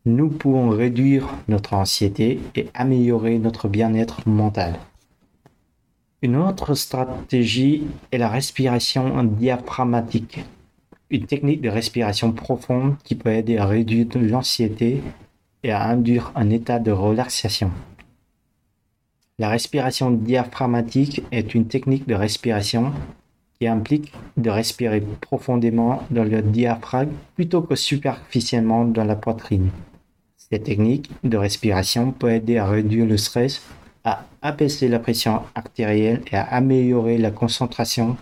nous 0.06 0.28
pouvons 0.28 0.70
réduire 0.70 1.28
notre 1.48 1.74
anxiété 1.74 2.40
et 2.54 2.68
améliorer 2.74 3.38
notre 3.38 3.68
bien-être 3.68 4.28
mental. 4.28 4.78
Une 6.22 6.36
autre 6.36 6.74
stratégie 6.74 7.84
est 8.12 8.18
la 8.18 8.28
respiration 8.28 9.24
diaphragmatique, 9.24 10.44
une 11.10 11.26
technique 11.26 11.60
de 11.60 11.68
respiration 11.68 12.32
profonde 12.32 12.94
qui 13.02 13.16
peut 13.16 13.32
aider 13.32 13.58
à 13.58 13.66
réduire 13.66 14.06
l'anxiété 14.14 15.02
et 15.64 15.72
à 15.72 15.84
induire 15.84 16.30
un 16.36 16.50
état 16.50 16.78
de 16.78 16.92
relaxation. 16.92 17.72
La 19.40 19.48
respiration 19.48 20.12
diaphragmatique 20.12 21.22
est 21.32 21.54
une 21.54 21.66
technique 21.66 22.06
de 22.06 22.14
respiration 22.14 22.92
implique 23.66 24.12
de 24.36 24.50
respirer 24.50 25.02
profondément 25.20 26.02
dans 26.10 26.24
le 26.24 26.42
diaphragme 26.42 27.12
plutôt 27.34 27.62
que 27.62 27.74
superficiellement 27.74 28.84
dans 28.84 29.04
la 29.04 29.16
poitrine. 29.16 29.70
Cette 30.36 30.64
technique 30.64 31.10
de 31.24 31.36
respiration 31.36 32.12
peut 32.12 32.30
aider 32.30 32.58
à 32.58 32.66
réduire 32.66 33.06
le 33.06 33.16
stress 33.16 33.62
à 34.04 34.24
apaiser 34.42 34.88
la 34.88 34.98
pression 34.98 35.42
artérielle 35.54 36.22
et 36.30 36.36
à 36.36 36.42
améliorer 36.42 37.18
la 37.18 37.30
concentration 37.30 38.16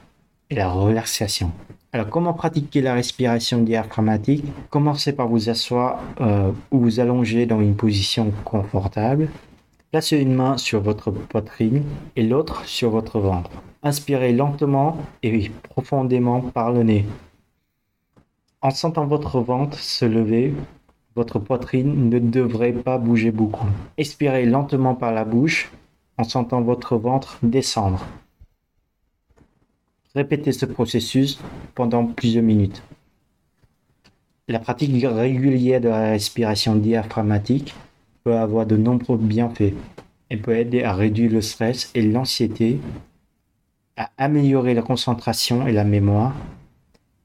et 0.51 0.55
la 0.55 0.69
relaxation. 0.69 1.53
Alors, 1.93 2.09
comment 2.09 2.35
pratiquer 2.35 2.83
la 2.83 2.95
respiration 2.95 3.63
diaphragmatique? 3.63 4.45
Commencez 4.69 5.13
par 5.13 5.27
vous 5.27 5.49
asseoir 5.49 6.01
euh, 6.21 6.53
ou 6.71 6.81
vous 6.81 7.01
allonger 7.01 7.47
dans 7.47 7.61
une 7.61 7.75
position 7.75 8.33
confortable. 8.45 9.29
Placez 9.91 10.19
une 10.19 10.37
main 10.37 10.57
sur 10.57 10.81
votre 10.81 11.11
poitrine 11.11 11.83
et 12.15 12.23
l'autre 12.23 12.65
sur 12.65 12.91
votre 12.91 13.19
ventre. 13.19 13.51
Inspirez 13.83 14.33
lentement 14.33 14.97
et 15.25 15.51
profondément 15.65 16.43
par 16.43 16.71
le 16.71 16.85
nez. 16.85 17.05
En 18.63 18.71
sentant 18.71 19.07
votre 19.07 19.41
ventre 19.41 19.77
se 19.81 20.05
lever, 20.05 20.55
votre 21.17 21.41
poitrine 21.41 22.09
ne 22.09 22.21
devrait 22.21 22.73
pas 22.73 22.99
bouger 22.99 23.33
beaucoup. 23.33 23.67
Expirez 23.97 24.47
lentement 24.47 24.95
par 24.95 25.13
la 25.13 25.25
bouche 25.25 25.73
en 26.19 26.23
sentant 26.23 26.61
votre 26.61 26.97
ventre 26.97 27.39
descendre. 27.43 28.07
Répétez 30.15 30.53
ce 30.53 30.67
processus 30.67 31.41
pendant 31.75 32.07
plusieurs 32.07 32.45
minutes. 32.45 32.85
La 34.47 34.61
pratique 34.61 35.05
régulière 35.05 35.81
de 35.81 35.89
la 35.89 36.11
respiration 36.11 36.77
diaphragmatique 36.77 37.75
avoir 38.37 38.67
de 38.67 38.77
nombreux 38.77 39.19
bienfaits. 39.19 39.75
Elle 40.29 40.41
peut 40.41 40.57
aider 40.57 40.83
à 40.83 40.95
réduire 40.95 41.33
le 41.33 41.41
stress 41.41 41.91
et 41.95 42.03
l'anxiété, 42.03 42.81
à 43.97 44.11
améliorer 44.17 44.75
la 44.75 44.83
concentration 44.83 45.67
et 45.67 45.73
la 45.73 45.85
mémoire, 45.85 46.35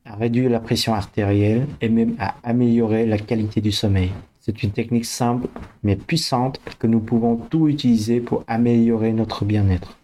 à 0.06 0.16
réduire 0.16 0.50
la 0.50 0.60
pression 0.60 0.94
artérielle 0.94 1.68
et 1.82 1.90
même 1.90 2.16
à 2.20 2.36
améliorer 2.44 3.06
la 3.06 3.18
qualité 3.18 3.62
du 3.62 3.72
sommeil. 3.72 4.12
C'est 4.40 4.64
une 4.64 4.72
technique 4.72 5.06
simple 5.06 5.48
mais 5.84 5.96
puissante 5.96 6.60
que 6.78 6.88
nous 6.88 7.00
pouvons 7.00 7.36
tout 7.36 7.68
utiliser 7.68 8.20
pour 8.20 8.44
améliorer 8.48 9.12
notre 9.14 9.46
bien-être. 9.46 9.98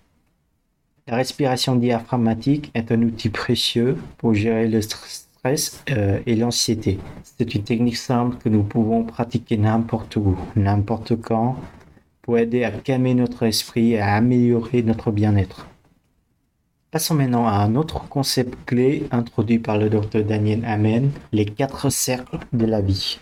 La 1.08 1.16
respiration 1.16 1.76
diaphragmatique 1.76 2.72
est 2.74 2.92
un 2.92 3.02
outil 3.02 3.30
précieux 3.30 3.98
pour 4.18 4.34
gérer 4.34 4.68
le 4.68 4.82
stress 4.82 5.31
euh, 5.44 6.20
et 6.28 6.36
l'anxiété. 6.36 7.00
C'est 7.24 7.56
une 7.56 7.64
technique 7.64 7.98
simple 7.98 8.38
que 8.38 8.48
nous 8.48 8.62
pouvons 8.62 9.04
pratiquer 9.04 9.58
n'importe 9.58 10.16
où, 10.16 10.38
n'importe 10.56 11.20
quand, 11.20 11.56
pour 12.22 12.38
aider 12.38 12.64
à 12.64 12.70
calmer 12.70 13.16
notre 13.16 13.44
esprit 13.44 13.94
et 13.94 14.00
à 14.00 14.14
améliorer 14.14 14.84
notre 14.84 15.10
bien-être. 15.10 15.68
Passons 16.92 17.16
maintenant 17.16 17.48
à 17.48 17.54
un 17.54 17.76
autre 17.76 18.08
concept 18.08 18.54
clé 18.68 19.08
introduit 19.10 19.58
par 19.58 19.80
le 19.80 19.90
docteur 19.90 20.24
Daniel 20.24 20.64
Amen, 20.64 21.10
les 21.32 21.46
quatre 21.46 21.90
cercles 21.90 22.38
de 22.54 22.68
la 22.68 22.82
vie. 22.82 23.18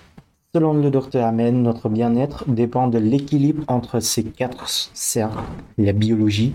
Selon 0.53 0.73
le 0.73 0.91
docteur 0.91 1.25
Amen, 1.25 1.63
notre 1.63 1.87
bien-être 1.87 2.43
dépend 2.49 2.89
de 2.89 2.97
l'équilibre 2.97 3.63
entre 3.69 4.01
ces 4.01 4.25
quatre 4.25 4.67
cercles, 4.67 5.43
la 5.77 5.93
biologie, 5.93 6.53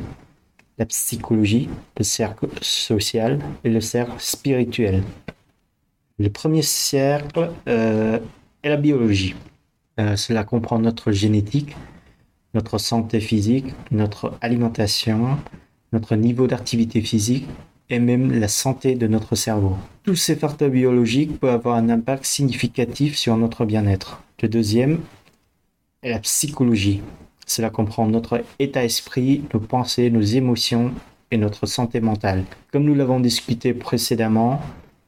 la 0.77 0.85
psychologie, 0.85 1.71
le 1.97 2.05
cercle 2.05 2.49
social 2.61 3.39
et 3.63 3.71
le 3.71 3.81
cercle 3.81 4.17
spirituel. 4.19 5.03
Le 6.19 6.31
premier 6.31 6.63
cercle 6.63 7.51
euh, 7.67 8.21
est 8.63 8.69
la 8.69 8.77
biologie. 8.77 9.35
Euh, 9.99 10.15
cela 10.15 10.45
comprend 10.45 10.79
notre 10.79 11.11
génétique, 11.11 11.75
notre 12.55 12.79
santé 12.79 13.19
physique, 13.19 13.75
notre 13.91 14.39
alimentation, 14.41 15.39
notre 15.93 16.15
niveau 16.15 16.47
d'activité 16.47 17.01
physique 17.01 17.49
et 17.91 17.99
même 17.99 18.33
la 18.39 18.47
santé 18.47 18.95
de 18.95 19.09
notre 19.09 19.35
cerveau. 19.35 19.77
Tous 20.05 20.15
ces 20.15 20.37
facteurs 20.37 20.71
biologiques 20.71 21.41
peuvent 21.41 21.55
avoir 21.55 21.77
un 21.77 21.89
impact 21.89 22.25
significatif 22.25 23.17
sur 23.17 23.37
notre 23.37 23.65
bien-être. 23.65 24.23
Le 24.41 24.49
deuxième 24.49 25.01
est 26.05 26.11
la 26.11 26.21
psychologie. 26.21 27.03
Cela 27.45 27.71
comprend 27.71 28.07
notre 28.07 28.45
état 28.61 28.83
d'esprit, 28.83 29.43
nos 29.53 29.61
pensées, 29.61 30.11
nos 30.11 30.23
émotions 30.23 30.93
et 31.33 31.39
notre 31.39 31.67
santé 31.67 32.01
mentale. 32.01 32.45
Comme 32.73 32.85
nous 32.85 32.95
l'avons 32.95 33.19
discuté 33.19 33.75
précédemment, 33.75 34.61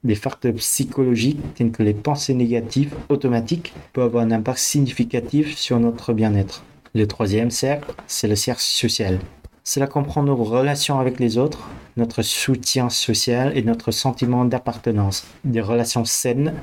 les 0.06 0.14
facteurs 0.14 0.54
psychologiques 0.54 1.40
tels 1.54 1.72
que 1.72 1.82
les 1.82 1.92
pensées 1.92 2.34
négatives 2.34 2.94
automatiques 3.08 3.75
peuvent 3.92 4.04
avoir 4.04 4.25
un 4.25 4.30
impact 4.30 4.58
significatif 4.58 5.56
sur 5.56 5.80
notre 5.80 6.12
bien-être. 6.12 6.62
Le 6.94 7.06
troisième 7.06 7.50
cercle, 7.50 7.92
c'est 8.06 8.28
le 8.28 8.36
cercle 8.36 8.62
social. 8.62 9.18
Cela 9.64 9.88
comprend 9.88 10.22
nos 10.22 10.36
relations 10.36 11.00
avec 11.00 11.18
les 11.18 11.38
autres, 11.38 11.68
notre 11.96 12.22
soutien 12.22 12.88
social 12.88 13.52
et 13.56 13.62
notre 13.62 13.90
sentiment 13.90 14.44
d'appartenance. 14.44 15.26
Des 15.44 15.60
relations 15.60 16.04
saines 16.04 16.54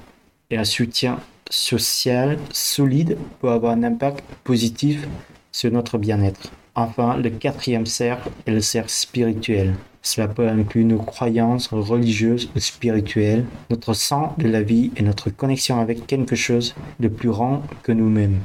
et 0.50 0.57
un 0.57 0.63
soutien 0.63 1.19
social 1.50 2.39
solide 2.53 3.17
peuvent 3.41 3.51
avoir 3.51 3.73
un 3.73 3.83
impact 3.83 4.23
positif 4.45 5.05
sur 5.51 5.69
notre 5.69 5.97
bien-être. 5.97 6.50
Enfin, 6.75 7.17
le 7.17 7.29
quatrième 7.29 7.85
cercle 7.85 8.29
est 8.47 8.51
le 8.51 8.62
cercle 8.62 8.89
spirituel. 8.89 9.75
Cela 10.05 10.27
peut 10.27 10.48
inclure 10.50 10.86
nos 10.86 11.00
croyances 11.00 11.69
religieuses 11.69 12.50
ou 12.55 12.60
spirituelles, 12.60 13.45
notre 13.69 13.93
sens 13.93 14.38
de 14.38 14.50
la 14.50 14.62
vie 14.62 14.91
et 14.98 15.01
notre 15.01 15.29
connexion 15.29 15.79
avec 15.79 16.05
quelque 16.05 16.36
chose 16.36 16.75
de 17.00 17.07
plus 17.07 17.29
grand 17.29 17.63
que 17.83 17.93
nous-mêmes. 17.93 18.39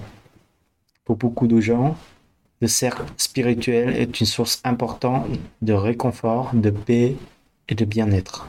Pour 1.05 1.17
beaucoup 1.17 1.49
de 1.49 1.61
gens, 1.61 1.97
le 2.61 2.69
cercle 2.69 3.03
spirituel 3.17 3.97
est 3.97 4.21
une 4.21 4.27
source 4.27 4.61
importante 4.63 5.27
de 5.61 5.73
réconfort, 5.73 6.53
de 6.55 6.71
paix 6.71 7.17
et 7.69 7.75
de 7.75 7.85
bien-être. 7.85 8.49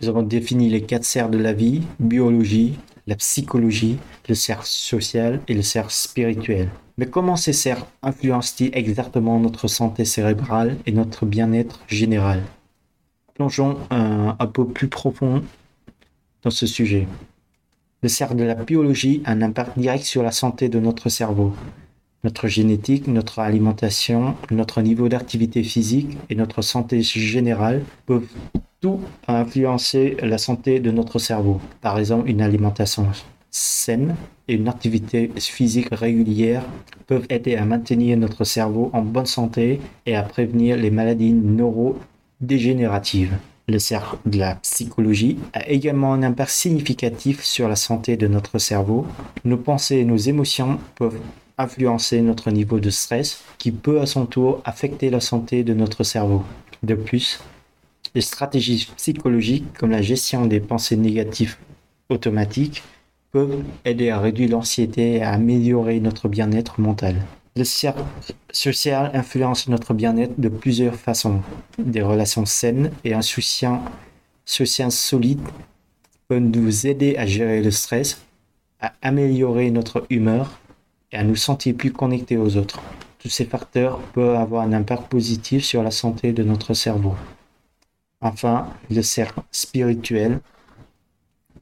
Nous 0.00 0.08
avons 0.08 0.22
défini 0.22 0.70
les 0.70 0.82
quatre 0.82 1.04
cercles 1.04 1.36
de 1.36 1.42
la 1.42 1.52
vie, 1.52 1.82
biologie, 2.00 2.78
la 3.06 3.14
psychologie, 3.16 3.98
le 4.28 4.34
cercle 4.34 4.66
social 4.66 5.40
et 5.48 5.54
le 5.54 5.62
cercle 5.62 5.92
spirituel. 5.92 6.70
Mais 6.98 7.06
comment 7.06 7.36
ces 7.36 7.52
cercles 7.52 7.84
influencent-ils 8.02 8.70
exactement 8.72 9.38
notre 9.38 9.68
santé 9.68 10.06
cérébrale 10.06 10.78
et 10.86 10.92
notre 10.92 11.26
bien-être 11.26 11.80
général? 11.88 12.42
Plongeons 13.34 13.76
un, 13.90 14.34
peu 14.46 14.66
plus 14.66 14.88
profond 14.88 15.42
dans 16.42 16.50
ce 16.50 16.66
sujet. 16.66 17.06
Le 18.02 18.08
cercle 18.08 18.36
de 18.36 18.44
la 18.44 18.54
biologie 18.54 19.20
a 19.26 19.32
un 19.32 19.42
impact 19.42 19.78
direct 19.78 20.04
sur 20.04 20.22
la 20.22 20.32
santé 20.32 20.70
de 20.70 20.80
notre 20.80 21.10
cerveau. 21.10 21.52
Notre 22.24 22.48
génétique, 22.48 23.08
notre 23.08 23.40
alimentation, 23.40 24.34
notre 24.50 24.80
niveau 24.80 25.10
d'activité 25.10 25.62
physique 25.62 26.16
et 26.30 26.34
notre 26.34 26.62
santé 26.62 27.02
générale 27.02 27.84
peuvent 28.06 28.26
tout 28.80 29.00
influencer 29.28 30.16
la 30.22 30.38
santé 30.38 30.80
de 30.80 30.90
notre 30.90 31.18
cerveau. 31.18 31.60
Par 31.82 31.98
exemple, 31.98 32.30
une 32.30 32.40
alimentation 32.40 33.06
saine 33.56 34.16
et 34.48 34.54
une 34.54 34.68
activité 34.68 35.30
physique 35.38 35.88
régulière 35.90 36.62
peuvent 37.06 37.26
aider 37.30 37.56
à 37.56 37.64
maintenir 37.64 38.18
notre 38.18 38.44
cerveau 38.44 38.90
en 38.92 39.00
bonne 39.00 39.26
santé 39.26 39.80
et 40.04 40.14
à 40.14 40.22
prévenir 40.22 40.76
les 40.76 40.90
maladies 40.90 41.32
neurodégénératives. 41.32 43.34
Le 43.68 43.78
cercle 43.78 44.16
de 44.26 44.38
la 44.38 44.56
psychologie 44.56 45.38
a 45.54 45.66
également 45.68 46.12
un 46.12 46.22
impact 46.22 46.50
significatif 46.50 47.42
sur 47.42 47.68
la 47.68 47.76
santé 47.76 48.16
de 48.16 48.28
notre 48.28 48.58
cerveau. 48.58 49.06
Nos 49.44 49.56
pensées 49.56 49.96
et 49.96 50.04
nos 50.04 50.16
émotions 50.16 50.78
peuvent 50.94 51.18
influencer 51.58 52.20
notre 52.20 52.50
niveau 52.50 52.78
de 52.78 52.90
stress 52.90 53.42
qui 53.56 53.72
peut 53.72 54.00
à 54.00 54.06
son 54.06 54.26
tour 54.26 54.60
affecter 54.66 55.08
la 55.08 55.20
santé 55.20 55.64
de 55.64 55.72
notre 55.72 56.04
cerveau. 56.04 56.44
De 56.82 56.94
plus, 56.94 57.40
les 58.14 58.20
stratégies 58.20 58.86
psychologiques 58.96 59.72
comme 59.78 59.90
la 59.90 60.02
gestion 60.02 60.44
des 60.44 60.60
pensées 60.60 60.96
négatives 60.96 61.56
automatiques 62.10 62.82
peuvent 63.36 63.62
aider 63.84 64.08
à 64.08 64.18
réduire 64.18 64.48
l'anxiété 64.48 65.16
et 65.16 65.22
à 65.22 65.32
améliorer 65.32 66.00
notre 66.00 66.26
bien-être 66.26 66.80
mental. 66.80 67.16
Le 67.54 67.64
cercle 67.64 68.02
social 68.50 69.10
influence 69.12 69.68
notre 69.68 69.92
bien-être 69.92 70.40
de 70.40 70.48
plusieurs 70.48 70.94
façons. 70.94 71.42
Des 71.78 72.00
relations 72.00 72.46
saines 72.46 72.92
et 73.04 73.12
un 73.12 73.20
soutien 73.20 73.82
social 74.46 74.90
solide 74.90 75.42
peuvent 76.28 76.40
nous 76.40 76.86
aider 76.86 77.18
à 77.18 77.26
gérer 77.26 77.62
le 77.62 77.70
stress, 77.70 78.24
à 78.80 78.94
améliorer 79.02 79.70
notre 79.70 80.06
humeur 80.08 80.58
et 81.12 81.18
à 81.18 81.22
nous 81.22 81.36
sentir 81.36 81.74
plus 81.76 81.92
connectés 81.92 82.38
aux 82.38 82.56
autres. 82.56 82.80
Tous 83.18 83.28
ces 83.28 83.44
facteurs 83.44 83.98
peuvent 84.14 84.36
avoir 84.36 84.62
un 84.62 84.72
impact 84.72 85.08
positif 85.10 85.62
sur 85.62 85.82
la 85.82 85.90
santé 85.90 86.32
de 86.32 86.42
notre 86.42 86.72
cerveau. 86.72 87.14
Enfin, 88.22 88.66
le 88.90 89.02
cercle 89.02 89.42
spirituel 89.52 90.40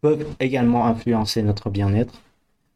peut 0.05 0.19
également 0.39 0.85
influencer 0.85 1.43
notre 1.43 1.71
bien-être 1.71 2.21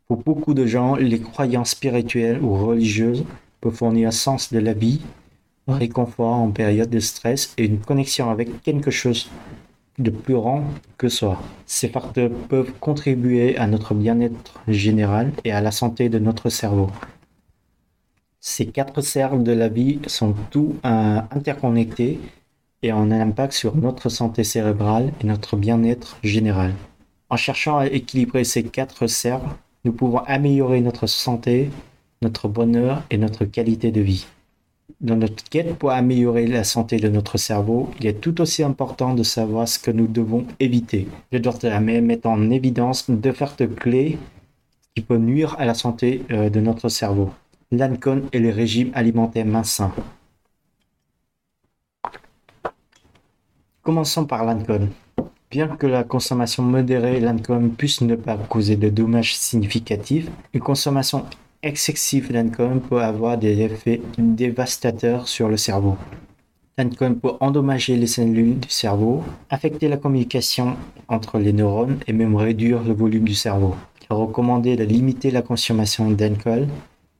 pour 0.06 0.22
beaucoup 0.22 0.54
de 0.54 0.64
gens, 0.64 0.96
les 0.96 1.20
croyances 1.20 1.72
spirituelles 1.72 2.42
ou 2.42 2.56
religieuses 2.56 3.24
peuvent 3.60 3.74
fournir 3.74 4.08
un 4.08 4.10
sens 4.10 4.50
de 4.50 4.58
la 4.58 4.72
vie, 4.72 5.02
un 5.66 5.76
réconfort 5.76 6.32
en 6.32 6.50
période 6.50 6.88
de 6.88 6.98
stress 6.98 7.52
et 7.58 7.66
une 7.66 7.80
connexion 7.80 8.30
avec 8.30 8.62
quelque 8.62 8.90
chose 8.90 9.30
de 9.98 10.08
plus 10.08 10.32
grand 10.32 10.64
que 10.96 11.10
soi. 11.10 11.42
Ces 11.66 11.90
facteurs 11.90 12.30
peuvent 12.48 12.72
contribuer 12.80 13.58
à 13.58 13.66
notre 13.66 13.92
bien-être 13.92 14.62
général 14.66 15.30
et 15.44 15.52
à 15.52 15.60
la 15.60 15.72
santé 15.72 16.08
de 16.08 16.18
notre 16.18 16.48
cerveau. 16.48 16.88
Ces 18.40 18.64
quatre 18.68 19.02
cercles 19.02 19.42
de 19.42 19.52
la 19.52 19.68
vie 19.68 19.98
sont 20.06 20.34
tous 20.50 20.76
interconnectés 20.82 22.18
et 22.82 22.94
ont 22.94 23.02
un 23.02 23.20
impact 23.20 23.52
sur 23.52 23.76
notre 23.76 24.08
santé 24.08 24.42
cérébrale 24.42 25.12
et 25.20 25.26
notre 25.26 25.58
bien-être 25.58 26.16
général. 26.22 26.72
En 27.30 27.36
cherchant 27.36 27.78
à 27.78 27.86
équilibrer 27.86 28.44
ces 28.44 28.62
quatre 28.62 29.06
cercles, 29.06 29.48
nous 29.84 29.92
pouvons 29.92 30.18
améliorer 30.20 30.80
notre 30.80 31.06
santé, 31.06 31.70
notre 32.22 32.48
bonheur 32.48 33.02
et 33.10 33.18
notre 33.18 33.44
qualité 33.44 33.90
de 33.90 34.00
vie. 34.00 34.26
Dans 35.02 35.16
notre 35.16 35.44
quête 35.44 35.76
pour 35.76 35.90
améliorer 35.90 36.46
la 36.46 36.64
santé 36.64 36.96
de 36.96 37.08
notre 37.08 37.36
cerveau, 37.36 37.90
il 38.00 38.06
est 38.06 38.20
tout 38.20 38.40
aussi 38.40 38.62
important 38.62 39.14
de 39.14 39.22
savoir 39.22 39.68
ce 39.68 39.78
que 39.78 39.90
nous 39.90 40.06
devons 40.06 40.46
éviter. 40.58 41.06
Le 41.30 41.38
docteur 41.38 41.74
Hamel 41.74 42.02
met 42.02 42.26
en 42.26 42.50
évidence 42.50 43.10
deux 43.10 43.32
facteurs 43.32 43.74
clés 43.76 44.18
qui 44.94 45.02
peuvent 45.02 45.20
nuire 45.20 45.54
à 45.58 45.66
la 45.66 45.74
santé 45.74 46.24
euh, 46.30 46.48
de 46.48 46.60
notre 46.60 46.88
cerveau. 46.88 47.30
L'alcool 47.70 48.24
et 48.32 48.40
les 48.40 48.50
régimes 48.50 48.90
alimentaires 48.94 49.44
minces. 49.44 49.82
Commençons 53.82 54.24
par 54.24 54.44
l'alcool. 54.44 54.88
Bien 55.50 55.68
que 55.68 55.86
la 55.86 56.04
consommation 56.04 56.62
modérée 56.62 57.20
d'alcool 57.20 57.70
puisse 57.70 58.02
ne 58.02 58.16
pas 58.16 58.36
causer 58.36 58.76
de 58.76 58.90
dommages 58.90 59.34
significatifs, 59.34 60.28
une 60.52 60.60
consommation 60.60 61.24
excessive 61.62 62.30
d'alcool 62.30 62.80
peut 62.80 63.00
avoir 63.00 63.38
des 63.38 63.62
effets 63.62 64.02
dévastateurs 64.18 65.26
sur 65.26 65.48
le 65.48 65.56
cerveau. 65.56 65.96
L'alcool 66.76 67.16
peut 67.16 67.32
endommager 67.40 67.96
les 67.96 68.06
cellules 68.06 68.60
du 68.60 68.68
cerveau, 68.68 69.24
affecter 69.48 69.88
la 69.88 69.96
communication 69.96 70.76
entre 71.08 71.38
les 71.38 71.54
neurones 71.54 71.98
et 72.06 72.12
même 72.12 72.36
réduire 72.36 72.82
le 72.82 72.92
volume 72.92 73.24
du 73.24 73.34
cerveau. 73.34 73.74
Il 74.02 74.12
est 74.12 74.14
recommandé 74.14 74.76
de 74.76 74.84
limiter 74.84 75.30
la 75.30 75.40
consommation 75.40 76.10
d'alcool 76.10 76.68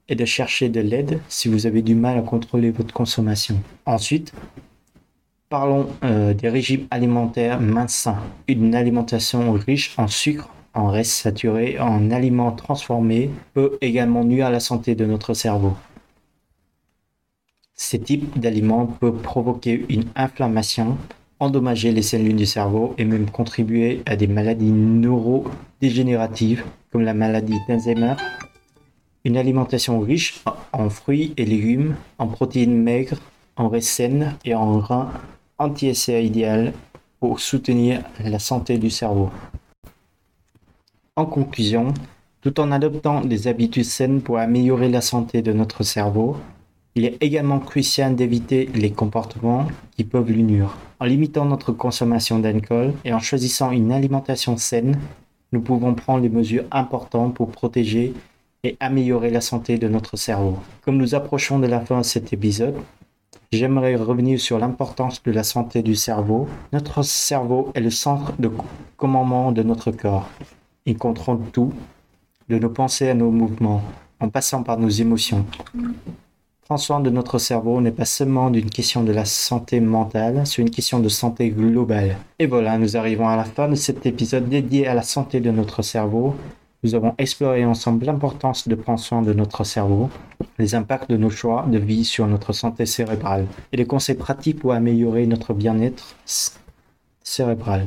et 0.06 0.14
de 0.14 0.24
chercher 0.26 0.68
de 0.68 0.80
l'aide 0.80 1.18
si 1.30 1.48
vous 1.48 1.66
avez 1.66 1.80
du 1.80 1.94
mal 1.94 2.18
à 2.18 2.22
contrôler 2.22 2.72
votre 2.72 2.92
consommation. 2.92 3.56
Ensuite, 3.86 4.34
Parlons 5.48 5.88
euh, 6.04 6.34
des 6.34 6.50
régimes 6.50 6.86
alimentaires 6.90 7.58
minces 7.58 8.06
Une 8.48 8.74
alimentation 8.74 9.52
riche 9.52 9.94
en 9.98 10.06
sucre, 10.06 10.50
en 10.74 10.88
restes 10.88 11.22
saturés, 11.22 11.78
en 11.80 12.10
aliments 12.10 12.52
transformés 12.52 13.30
peut 13.54 13.78
également 13.80 14.24
nuire 14.24 14.48
à 14.48 14.50
la 14.50 14.60
santé 14.60 14.94
de 14.94 15.06
notre 15.06 15.32
cerveau. 15.32 15.72
Ces 17.74 17.98
types 17.98 18.38
d'aliments 18.38 18.84
peuvent 18.84 19.22
provoquer 19.22 19.86
une 19.88 20.04
inflammation, 20.16 20.98
endommager 21.40 21.92
les 21.92 22.02
cellules 22.02 22.36
du 22.36 22.44
cerveau 22.44 22.94
et 22.98 23.06
même 23.06 23.30
contribuer 23.30 24.02
à 24.04 24.16
des 24.16 24.26
maladies 24.26 24.70
neurodégénératives 24.70 26.62
comme 26.92 27.04
la 27.04 27.14
maladie 27.14 27.56
d'Alzheimer. 27.66 28.16
Une 29.24 29.38
alimentation 29.38 29.98
riche 30.00 30.44
en 30.72 30.90
fruits 30.90 31.32
et 31.38 31.46
légumes, 31.46 31.96
en 32.18 32.26
protéines 32.26 32.82
maigres, 32.82 33.20
en 33.56 33.70
restes 33.70 33.88
saines 33.88 34.36
et 34.44 34.54
en 34.54 34.76
grains 34.76 35.10
anti-essai 35.58 36.24
idéal 36.24 36.72
pour 37.20 37.40
soutenir 37.40 38.02
la 38.24 38.38
santé 38.38 38.78
du 38.78 38.90
cerveau. 38.90 39.30
En 41.16 41.26
conclusion, 41.26 41.92
tout 42.40 42.60
en 42.60 42.70
adoptant 42.70 43.22
des 43.22 43.48
habitudes 43.48 43.84
saines 43.84 44.22
pour 44.22 44.38
améliorer 44.38 44.88
la 44.88 45.00
santé 45.00 45.42
de 45.42 45.52
notre 45.52 45.82
cerveau, 45.82 46.36
il 46.94 47.04
est 47.04 47.16
également 47.20 47.58
crucial 47.58 48.14
d'éviter 48.14 48.68
les 48.74 48.90
comportements 48.90 49.66
qui 49.96 50.04
peuvent 50.04 50.30
l'unir. 50.30 50.76
En 51.00 51.04
limitant 51.04 51.44
notre 51.44 51.72
consommation 51.72 52.38
d'alcool 52.38 52.92
et 53.04 53.12
en 53.12 53.20
choisissant 53.20 53.70
une 53.70 53.92
alimentation 53.92 54.56
saine, 54.56 54.98
nous 55.52 55.60
pouvons 55.60 55.94
prendre 55.94 56.22
les 56.22 56.28
mesures 56.28 56.64
importantes 56.70 57.34
pour 57.34 57.50
protéger 57.50 58.14
et 58.64 58.76
améliorer 58.80 59.30
la 59.30 59.40
santé 59.40 59.78
de 59.78 59.88
notre 59.88 60.16
cerveau. 60.16 60.58
Comme 60.82 60.96
nous 60.96 61.14
approchons 61.14 61.58
de 61.58 61.66
la 61.66 61.80
fin 61.80 61.98
de 61.98 62.04
cet 62.04 62.32
épisode, 62.32 62.76
J'aimerais 63.50 63.96
revenir 63.96 64.38
sur 64.38 64.58
l'importance 64.58 65.22
de 65.22 65.32
la 65.32 65.42
santé 65.42 65.82
du 65.82 65.94
cerveau. 65.94 66.46
Notre 66.74 67.02
cerveau 67.02 67.70
est 67.74 67.80
le 67.80 67.88
centre 67.88 68.34
de 68.38 68.50
commandement 68.98 69.52
de 69.52 69.62
notre 69.62 69.90
corps. 69.90 70.28
Il 70.84 70.98
contrôle 70.98 71.40
tout, 71.50 71.72
de 72.50 72.58
nos 72.58 72.68
pensées 72.68 73.08
à 73.08 73.14
nos 73.14 73.30
mouvements, 73.30 73.82
en 74.20 74.28
passant 74.28 74.62
par 74.62 74.78
nos 74.78 74.90
émotions. 74.90 75.46
Prendre 76.66 76.80
soin 76.82 77.00
de 77.00 77.08
notre 77.08 77.38
cerveau 77.38 77.80
n'est 77.80 77.90
pas 77.90 78.04
seulement 78.04 78.52
une 78.52 78.68
question 78.68 79.02
de 79.02 79.12
la 79.12 79.24
santé 79.24 79.80
mentale, 79.80 80.42
c'est 80.44 80.60
une 80.60 80.68
question 80.68 81.00
de 81.00 81.08
santé 81.08 81.48
globale. 81.48 82.18
Et 82.38 82.46
voilà, 82.46 82.76
nous 82.76 82.98
arrivons 82.98 83.28
à 83.28 83.36
la 83.36 83.44
fin 83.44 83.66
de 83.66 83.76
cet 83.76 84.04
épisode 84.04 84.50
dédié 84.50 84.86
à 84.86 84.92
la 84.92 85.02
santé 85.02 85.40
de 85.40 85.50
notre 85.50 85.80
cerveau. 85.80 86.34
Nous 86.82 86.94
avons 86.94 87.14
exploré 87.16 87.64
ensemble 87.64 88.04
l'importance 88.04 88.68
de 88.68 88.74
prendre 88.74 89.00
soin 89.00 89.22
de 89.22 89.32
notre 89.32 89.64
cerveau, 89.64 90.10
les 90.58 90.74
impacts 90.74 91.10
de 91.10 91.16
nos 91.16 91.30
choix 91.30 91.66
de 91.70 91.78
vie 91.78 92.04
sur 92.04 92.26
notre 92.26 92.52
santé 92.52 92.86
cérébrale 92.86 93.46
et 93.72 93.76
les 93.76 93.86
conseils 93.86 94.16
pratiques 94.16 94.60
pour 94.60 94.72
améliorer 94.72 95.26
notre 95.26 95.54
bien-être 95.54 96.16
cérébral. 97.22 97.86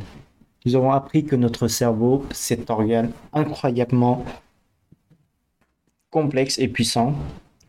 Nous 0.65 0.75
avons 0.75 0.91
appris 0.91 1.25
que 1.25 1.35
notre 1.35 1.67
cerveau, 1.67 2.25
cet 2.31 2.69
organe 2.69 3.11
incroyablement 3.33 4.23
complexe 6.11 6.59
et 6.59 6.67
puissant, 6.67 7.15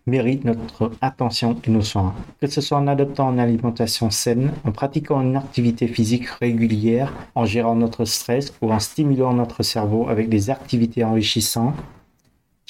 mérite 0.06 0.44
notre 0.44 0.90
attention 1.00 1.56
et 1.64 1.70
nos 1.70 1.82
soins. 1.82 2.14
Que 2.40 2.48
ce 2.48 2.60
soit 2.60 2.78
en 2.78 2.88
adoptant 2.88 3.32
une 3.32 3.40
alimentation 3.40 4.10
saine, 4.10 4.52
en 4.64 4.72
pratiquant 4.72 5.20
une 5.20 5.36
activité 5.36 5.86
physique 5.86 6.26
régulière, 6.26 7.12
en 7.34 7.44
gérant 7.44 7.76
notre 7.76 8.04
stress 8.04 8.52
ou 8.60 8.72
en 8.72 8.80
stimulant 8.80 9.32
notre 9.32 9.62
cerveau 9.62 10.08
avec 10.08 10.28
des 10.28 10.50
activités 10.50 11.04
enrichissantes, 11.04 11.76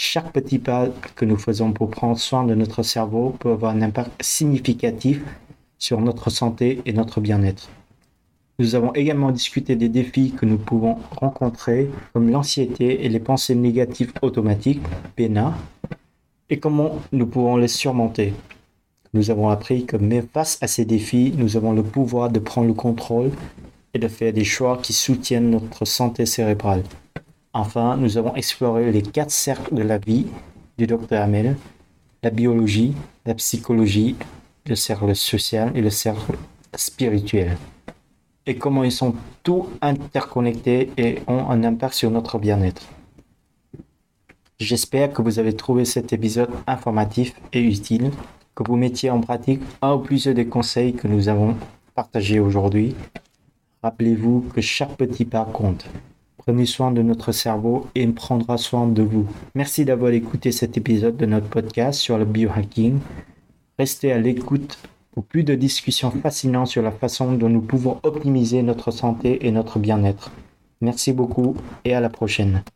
chaque 0.05 0.33
petit 0.33 0.59
pas 0.59 0.89
que 1.15 1.25
nous 1.25 1.37
faisons 1.37 1.71
pour 1.71 1.89
prendre 1.89 2.19
soin 2.19 2.43
de 2.43 2.57
notre 2.57 2.83
cerveau 2.83 3.37
peut 3.39 3.53
avoir 3.53 3.73
un 3.73 3.83
impact 3.83 4.11
significatif 4.21 5.23
sur 5.79 6.01
notre 6.01 6.29
santé 6.29 6.83
et 6.87 6.93
notre 6.93 7.21
bien-être. 7.21 7.71
Nous 8.59 8.75
avons 8.75 8.93
également 8.95 9.31
discuté 9.31 9.77
des 9.77 9.89
défis 9.89 10.33
que 10.33 10.45
nous 10.45 10.59
pouvons 10.59 10.99
rencontrer, 11.13 11.89
comme 12.13 12.31
l'anxiété 12.31 13.05
et 13.05 13.09
les 13.09 13.21
pensées 13.21 13.55
négatives 13.55 14.13
automatiques, 14.23 14.83
PENA, 15.15 15.55
et 16.51 16.59
comment 16.59 16.99
nous 17.13 17.27
pouvons 17.27 17.57
les 17.57 17.69
surmonter. 17.69 18.35
Nous 19.15 19.31
avons 19.31 19.51
appris 19.51 19.87
que 19.87 19.97
face 20.33 20.59
à 20.61 20.67
ces 20.67 20.85
défis, 20.85 21.33
nous 21.37 21.57
avons 21.57 21.73
le 21.73 21.85
pouvoir 21.85 22.29
de 22.29 22.41
prendre 22.41 22.67
le 22.67 22.75
contrôle 22.75 23.31
et 23.95 24.01
de 24.01 24.09
faire 24.09 24.33
des 24.33 24.45
choix 24.45 24.79
qui 24.83 24.95
soutiennent 24.95 25.51
notre 25.51 25.85
santé 25.85 26.27
cérébrale. 26.27 26.83
Enfin, 27.55 27.97
nous 27.99 28.17
avons 28.17 28.35
exploré 28.35 28.91
les 28.91 29.03
quatre 29.03 29.31
cercles 29.31 29.75
de 29.75 29.83
la 29.83 29.99
vie 29.99 30.27
du 30.79 30.87
Dr 30.87 31.17
Hamel, 31.17 31.57
la 32.23 32.31
biologie, 32.31 32.95
la 33.27 33.35
psychologie, 33.35 34.17
le 34.67 34.75
cercle 34.75 35.15
social 35.15 35.71
et 35.75 35.83
le 35.83 35.91
cercle 35.91 36.33
spirituel. 36.75 37.59
Et 38.47 38.57
comment 38.57 38.85
ils 38.85 38.93
sont 38.93 39.15
tous 39.43 39.67
interconnectés 39.83 40.91
et 40.97 41.19
ont 41.27 41.51
un 41.51 41.63
impact 41.63 41.95
sur 41.95 42.11
notre 42.11 42.39
bien-être. 42.39 42.83
J'espère 44.59 45.13
que 45.13 45.21
vous 45.21 45.39
avez 45.39 45.55
trouvé 45.55 45.85
cet 45.85 46.13
épisode 46.13 46.51
informatif 46.67 47.35
et 47.53 47.61
utile 47.61 48.11
que 48.55 48.63
vous 48.63 48.77
mettiez 48.77 49.11
en 49.11 49.21
pratique 49.21 49.61
un 49.83 49.95
ou 49.95 49.99
plusieurs 49.99 50.35
des 50.35 50.47
conseils 50.47 50.95
que 50.95 51.09
nous 51.09 51.29
avons 51.29 51.57
partagés 51.95 52.41
aujourd'hui. 52.41 52.95
Rappelez-vous 53.83 54.47
que 54.55 54.61
chaque 54.61 54.97
petit 54.97 55.25
pas 55.25 55.45
compte. 55.45 55.87
Prenez 56.45 56.67
soin 56.67 56.91
de 56.91 57.03
notre 57.03 57.31
cerveau 57.31 57.87
et 57.95 58.05
prendra 58.09 58.59
soin 58.59 58.89
de 58.89 59.03
vous. 59.03 59.29
Merci 59.55 59.85
d'avoir 59.85 60.11
écouté 60.11 60.51
cet 60.51 60.77
épisode 60.77 61.17
de 61.17 61.25
notre 61.25 61.47
podcast 61.47 62.01
sur 62.01 62.19
le 62.19 62.25
biohacking. 62.25 62.99
Restez 63.79 64.11
à 64.11 64.19
l'écoute 64.19 64.77
pour 65.13 65.25
plus 65.25 65.45
de 65.45 65.55
discussions 65.55 66.11
fascinantes 66.11 66.67
sur 66.67 66.83
la 66.83 66.91
façon 66.91 67.33
dont 67.33 67.49
nous 67.49 67.61
pouvons 67.61 68.01
optimiser 68.03 68.63
notre 68.63 68.91
santé 68.91 69.47
et 69.47 69.53
notre 69.53 69.79
bien-être. 69.79 70.33
Merci 70.81 71.13
beaucoup 71.13 71.55
et 71.85 71.95
à 71.95 72.01
la 72.01 72.09
prochaine. 72.09 72.65